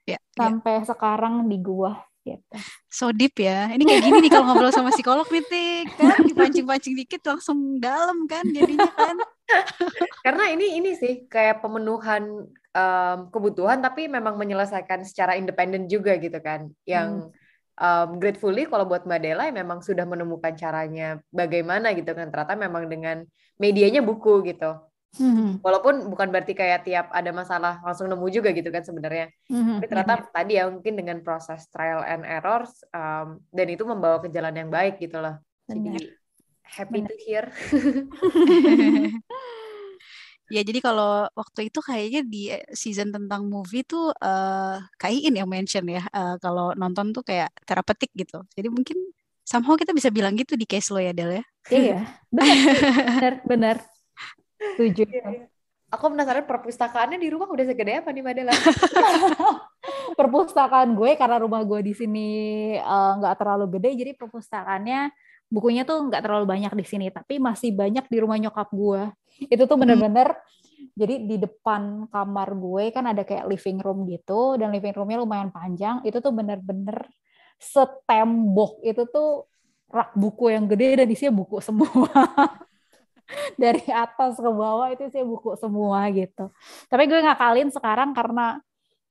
ya, 0.09 0.17
ya. 0.17 0.19
sampai 0.33 0.81
ya. 0.81 0.89
sekarang 0.89 1.45
di 1.45 1.57
gua 1.61 2.01
gitu. 2.25 2.57
So 2.89 3.13
deep 3.13 3.37
ya. 3.39 3.71
Ini 3.71 3.83
kayak 3.85 4.01
gini 4.03 4.17
nih 4.25 4.31
kalau 4.33 4.45
ngobrol 4.51 4.73
sama 4.73 4.89
psikolog 4.91 5.29
nih, 5.29 5.87
kan 5.95 6.25
dipancing-pancing 6.25 6.97
dikit 6.97 7.21
langsung 7.23 7.77
dalam 7.77 8.25
kan 8.25 8.43
jadinya 8.49 8.89
kan. 8.91 9.15
Karena 10.25 10.51
ini 10.51 10.81
ini 10.81 10.91
sih 10.97 11.29
kayak 11.29 11.63
pemenuhan 11.63 12.49
um, 12.77 13.33
kebutuhan 13.33 13.81
tapi 13.81 14.05
memang 14.05 14.37
menyelesaikan 14.37 15.01
secara 15.01 15.33
independen 15.33 15.89
juga 15.89 16.13
gitu 16.21 16.37
kan. 16.37 16.69
Yang 16.85 17.33
hmm 17.33 17.45
um, 17.77 18.17
gratefully 18.17 18.65
kalau 18.65 18.89
buat 18.89 19.05
Mbak 19.05 19.21
Dela 19.21 19.45
memang 19.53 19.85
sudah 19.85 20.03
menemukan 20.03 20.57
caranya 20.57 21.21
bagaimana 21.29 21.93
gitu 21.93 22.09
kan 22.17 22.33
ternyata 22.33 22.57
memang 22.57 22.89
dengan 22.89 23.21
medianya 23.61 24.01
buku 24.01 24.41
gitu 24.49 24.81
Mm-hmm. 25.17 25.65
Walaupun 25.65 26.13
bukan 26.13 26.29
berarti 26.29 26.53
kayak 26.53 26.85
tiap 26.85 27.09
ada 27.09 27.33
masalah 27.33 27.81
langsung 27.81 28.05
nemu 28.05 28.27
juga 28.29 28.53
gitu 28.53 28.69
kan 28.69 28.85
sebenarnya. 28.85 29.33
Mm-hmm. 29.49 29.75
Tapi 29.79 29.87
ternyata 29.89 30.13
mm-hmm. 30.19 30.35
tadi 30.35 30.53
ya 30.53 30.63
mungkin 30.69 30.93
dengan 30.93 31.17
proses 31.25 31.65
trial 31.73 32.05
and 32.05 32.27
errors 32.27 32.85
um, 32.93 33.41
dan 33.49 33.67
itu 33.71 33.81
membawa 33.87 34.21
ke 34.21 34.29
jalan 34.29 34.53
yang 34.53 34.69
baik 34.69 35.01
gitu 35.01 35.17
loh. 35.17 35.41
Jadi 35.65 36.11
happy 36.61 37.01
Bener. 37.01 37.09
to 37.09 37.15
hear. 37.23 37.45
ya 40.47 40.61
jadi 40.63 40.79
kalau 40.79 41.27
waktu 41.35 41.67
itu 41.67 41.79
kayaknya 41.83 42.21
di 42.23 42.51
season 42.71 43.11
tentang 43.11 43.47
movie 43.51 43.83
tuh 43.83 44.15
uh, 44.15 44.79
Kak 44.95 45.11
Iin 45.11 45.35
yang 45.35 45.49
mention 45.49 45.83
ya 45.87 46.03
uh, 46.11 46.39
kalau 46.39 46.71
nonton 46.75 47.11
tuh 47.11 47.23
kayak 47.23 47.51
terapeutik 47.67 48.11
gitu. 48.15 48.43
Jadi 48.55 48.67
mungkin 48.71 48.97
somehow 49.47 49.79
kita 49.79 49.95
bisa 49.95 50.11
bilang 50.11 50.35
gitu 50.35 50.59
di 50.59 50.67
case 50.67 50.91
lo 50.91 50.99
ya 50.99 51.15
Del 51.15 51.39
ya. 51.39 51.43
Iya, 51.67 51.99
benar, 52.31 53.33
benar. 53.43 53.75
Setuju. 54.75 55.03
Iya, 55.07 55.23
iya. 55.27 55.45
Aku 55.87 56.11
penasaran 56.11 56.43
perpustakaannya 56.43 57.15
di 57.15 57.31
rumah 57.31 57.47
udah 57.47 57.63
segede 57.63 58.03
apa 58.03 58.11
nih 58.11 58.19
Madela? 58.19 58.51
perpustakaan 60.19 60.91
gue 60.99 61.15
karena 61.15 61.39
rumah 61.39 61.63
gue 61.63 61.79
di 61.79 61.93
sini 61.95 62.27
eh, 62.75 63.11
nggak 63.23 63.33
uh, 63.35 63.39
terlalu 63.39 63.79
gede, 63.79 63.95
jadi 63.95 64.11
perpustakaannya 64.19 65.15
bukunya 65.47 65.87
tuh 65.87 66.11
nggak 66.11 66.27
terlalu 66.27 66.43
banyak 66.43 66.75
di 66.75 66.83
sini, 66.83 67.07
tapi 67.07 67.39
masih 67.39 67.71
banyak 67.71 68.03
di 68.03 68.17
rumah 68.19 68.35
nyokap 68.35 68.67
gue. 68.67 69.07
Itu 69.45 69.69
tuh 69.69 69.77
bener-bener 69.77 70.33
hmm. 70.33 70.93
jadi 70.97 71.15
di 71.21 71.37
depan 71.37 72.09
kamar 72.09 72.49
gue 72.57 72.89
kan 72.89 73.05
ada 73.05 73.21
kayak 73.21 73.45
living 73.45 73.77
room 73.81 74.09
gitu, 74.09 74.57
dan 74.57 74.73
living 74.73 74.95
roomnya 74.97 75.21
lumayan 75.21 75.53
panjang. 75.53 76.01
Itu 76.01 76.23
tuh 76.23 76.33
bener-bener 76.33 77.05
setembok 77.57 78.85
itu 78.85 79.09
tuh 79.09 79.49
rak 79.89 80.13
buku 80.13 80.53
yang 80.53 80.69
gede 80.69 81.01
dan 81.01 81.07
isinya 81.09 81.33
buku 81.41 81.57
semua. 81.67 82.09
dari 83.59 83.83
atas 83.91 84.39
ke 84.39 84.47
bawah 84.47 84.87
itu 84.87 85.11
sih 85.11 85.19
buku 85.19 85.59
semua 85.59 86.07
gitu. 86.15 86.47
Tapi 86.87 87.03
gue 87.11 87.19
ngakalin 87.19 87.69
sekarang 87.75 88.15
karena 88.15 88.55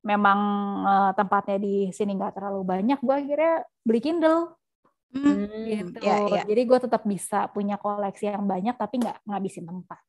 memang 0.01 0.39
uh, 0.85 1.11
tempatnya 1.13 1.57
di 1.61 1.93
sini 1.93 2.17
nggak 2.17 2.37
terlalu 2.37 2.65
banyak, 2.65 2.99
gue 3.01 3.15
akhirnya 3.15 3.53
beli 3.85 4.01
Kindle. 4.01 4.57
Hmm, 5.07 5.47
gitu. 5.69 5.99
Ya, 6.03 6.17
ya. 6.27 6.41
Jadi 6.43 6.61
gue 6.67 6.79
tetap 6.83 7.03
bisa 7.07 7.47
punya 7.53 7.79
koleksi 7.79 8.27
yang 8.27 8.43
banyak 8.43 8.75
tapi 8.75 8.99
nggak 9.01 9.23
ngabisin 9.23 9.65
tempat. 9.69 10.01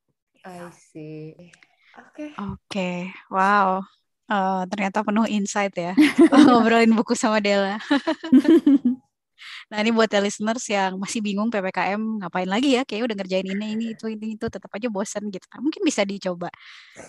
I 0.44 0.70
see. 0.70 1.34
Oke. 1.98 2.14
Okay. 2.14 2.28
Oke. 2.38 2.54
Okay. 2.68 2.98
Wow. 3.32 3.82
Uh, 4.28 4.68
ternyata 4.68 5.00
penuh 5.00 5.24
insight 5.24 5.72
ya 5.72 5.96
ngobrolin 6.44 6.92
buku 6.92 7.16
sama 7.16 7.40
Della. 7.40 7.80
Nah 9.68 9.84
ini 9.84 9.92
buat 9.92 10.08
listeners 10.08 10.64
yang 10.72 10.96
masih 10.96 11.20
bingung 11.20 11.52
PPKM 11.52 12.00
ngapain 12.24 12.48
lagi 12.48 12.80
ya, 12.80 12.82
kayak 12.88 13.12
udah 13.12 13.16
ngerjain 13.20 13.44
ini, 13.44 13.66
ini, 13.76 13.86
itu, 13.92 14.08
ini, 14.08 14.34
itu, 14.34 14.48
tetap 14.48 14.72
aja 14.72 14.88
bosen 14.88 15.28
gitu. 15.28 15.44
Nah, 15.52 15.60
mungkin 15.60 15.84
bisa 15.84 16.08
dicoba. 16.08 16.48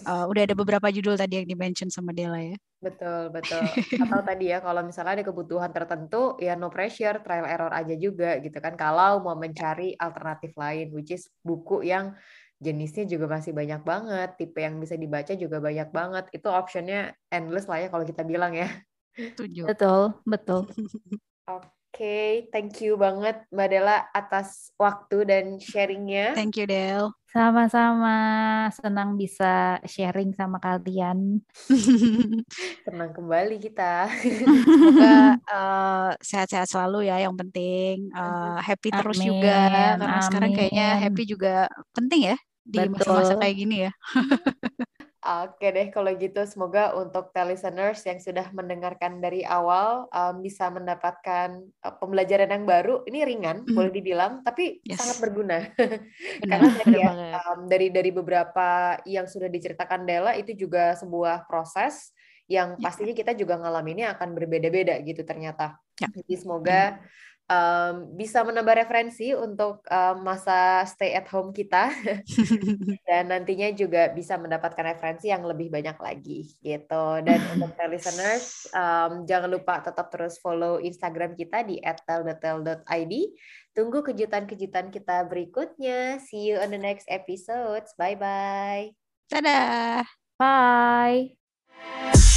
Uh, 0.04 0.28
udah 0.28 0.44
ada 0.44 0.56
beberapa 0.60 0.92
judul 0.92 1.16
tadi 1.16 1.40
yang 1.40 1.48
dimention 1.48 1.88
sama 1.88 2.12
Dela 2.12 2.36
ya. 2.36 2.60
Betul, 2.84 3.32
betul. 3.32 3.64
Atau 4.04 4.22
tadi 4.28 4.52
ya, 4.52 4.60
kalau 4.60 4.84
misalnya 4.84 5.24
ada 5.24 5.26
kebutuhan 5.26 5.72
tertentu, 5.72 6.36
ya 6.44 6.60
no 6.60 6.68
pressure, 6.68 7.24
trial 7.24 7.48
error 7.48 7.72
aja 7.72 7.96
juga 7.96 8.36
gitu 8.44 8.60
kan. 8.60 8.76
Kalau 8.76 9.24
mau 9.24 9.40
mencari 9.40 9.96
alternatif 9.96 10.52
lain, 10.60 10.92
which 10.92 11.16
is 11.16 11.32
buku 11.40 11.88
yang 11.88 12.12
jenisnya 12.60 13.08
juga 13.08 13.26
masih 13.32 13.56
banyak 13.56 13.82
banget, 13.88 14.30
tipe 14.36 14.60
yang 14.60 14.78
bisa 14.84 15.00
dibaca 15.00 15.34
juga 15.34 15.58
banyak 15.64 15.90
banget. 15.96 16.26
Itu 16.36 16.52
optionnya 16.52 17.16
endless 17.32 17.72
lah 17.72 17.80
ya 17.80 17.88
kalau 17.88 18.04
kita 18.04 18.28
bilang 18.28 18.52
ya. 18.52 18.68
Setuju. 19.16 19.68
Betul, 19.72 20.16
betul. 20.28 20.68
Oke 21.50 22.06
okay, 22.06 22.30
thank 22.54 22.86
you 22.86 22.94
banget 23.02 23.50
Mbak 23.50 23.68
Dela 23.74 24.06
atas 24.14 24.70
waktu 24.78 25.26
dan 25.26 25.58
sharingnya. 25.58 26.38
Thank 26.38 26.62
you 26.62 26.70
Del. 26.70 27.10
Sama-sama, 27.34 28.18
senang 28.78 29.18
bisa 29.18 29.82
sharing 29.90 30.30
sama 30.38 30.62
kalian. 30.62 31.42
Senang 32.86 33.10
kembali 33.14 33.58
kita. 33.58 34.06
Semoga 34.22 35.42
uh, 35.50 36.10
sehat-sehat 36.30 36.70
selalu 36.70 37.10
ya, 37.10 37.22
yang 37.26 37.34
penting 37.34 38.14
uh, 38.14 38.62
happy 38.62 38.94
Amin. 38.94 38.98
terus 39.02 39.20
juga. 39.22 39.58
Karena 39.98 40.06
Amin. 40.10 40.26
sekarang 40.30 40.52
kayaknya 40.54 40.88
happy 41.02 41.24
juga 41.26 41.70
penting 41.94 42.34
ya 42.34 42.38
di 42.70 42.80
masa-masa 42.86 43.34
kayak 43.36 43.56
gini 43.58 43.76
ya. 43.90 43.92
Oke 45.20 45.68
deh, 45.76 45.92
kalau 45.92 46.16
gitu 46.16 46.48
semoga 46.48 46.96
untuk 46.96 47.36
listeners 47.36 48.08
yang 48.08 48.24
sudah 48.24 48.48
mendengarkan 48.56 49.20
dari 49.20 49.44
awal 49.44 50.08
um, 50.16 50.40
bisa 50.40 50.72
mendapatkan 50.72 51.60
uh, 51.84 51.94
pembelajaran 52.00 52.48
yang 52.48 52.64
baru. 52.64 53.04
Ini 53.04 53.28
ringan, 53.28 53.68
mm. 53.68 53.76
boleh 53.76 53.92
dibilang, 53.92 54.40
tapi 54.48 54.80
yes. 54.88 54.96
sangat 54.96 55.18
berguna. 55.20 55.70
Karena 56.50 56.72
ya, 56.88 57.12
um, 57.52 57.68
dari 57.68 57.92
dari 57.92 58.16
beberapa 58.16 58.96
yang 59.04 59.28
sudah 59.28 59.52
diceritakan 59.52 60.08
Della 60.08 60.40
itu 60.40 60.56
juga 60.56 60.96
sebuah 60.96 61.52
proses 61.52 62.16
yang 62.48 62.80
ya. 62.80 62.88
pastinya 62.88 63.12
kita 63.12 63.36
juga 63.36 63.60
ngalaminnya 63.60 64.16
akan 64.16 64.34
berbeda-beda 64.34 65.04
gitu 65.04 65.28
ternyata. 65.28 65.84
Ya. 66.00 66.08
Jadi 66.16 66.34
semoga 66.40 66.96
mm 66.96 67.28
um, 67.50 68.14
bisa 68.14 68.46
menambah 68.46 68.86
referensi 68.86 69.34
untuk 69.34 69.82
um, 69.90 70.24
masa 70.24 70.86
stay 70.86 71.18
at 71.18 71.26
home 71.28 71.52
kita. 71.52 71.90
Dan 73.10 73.34
nantinya 73.34 73.74
juga 73.74 74.14
bisa 74.14 74.38
mendapatkan 74.38 74.86
referensi 74.86 75.34
yang 75.34 75.44
lebih 75.44 75.74
banyak 75.74 75.98
lagi 75.98 76.46
gitu. 76.62 77.06
Dan 77.26 77.42
untuk 77.58 77.74
listeners 77.92 78.70
um, 78.72 79.26
jangan 79.26 79.50
lupa 79.50 79.82
tetap 79.82 80.14
terus 80.14 80.38
follow 80.40 80.78
Instagram 80.78 81.34
kita 81.34 81.66
di 81.66 81.82
@teldetel.id 81.82 83.14
tunggu 83.74 84.06
kejutan-kejutan 84.06 84.94
kita 84.94 85.26
berikutnya. 85.26 86.22
See 86.22 86.54
you 86.54 86.62
on 86.62 86.70
the 86.70 86.80
next 86.80 87.10
episode 87.10 87.84
bye 87.98 88.16
bye 88.16 88.94
dadah. 89.30 90.06
Bye 90.40 92.29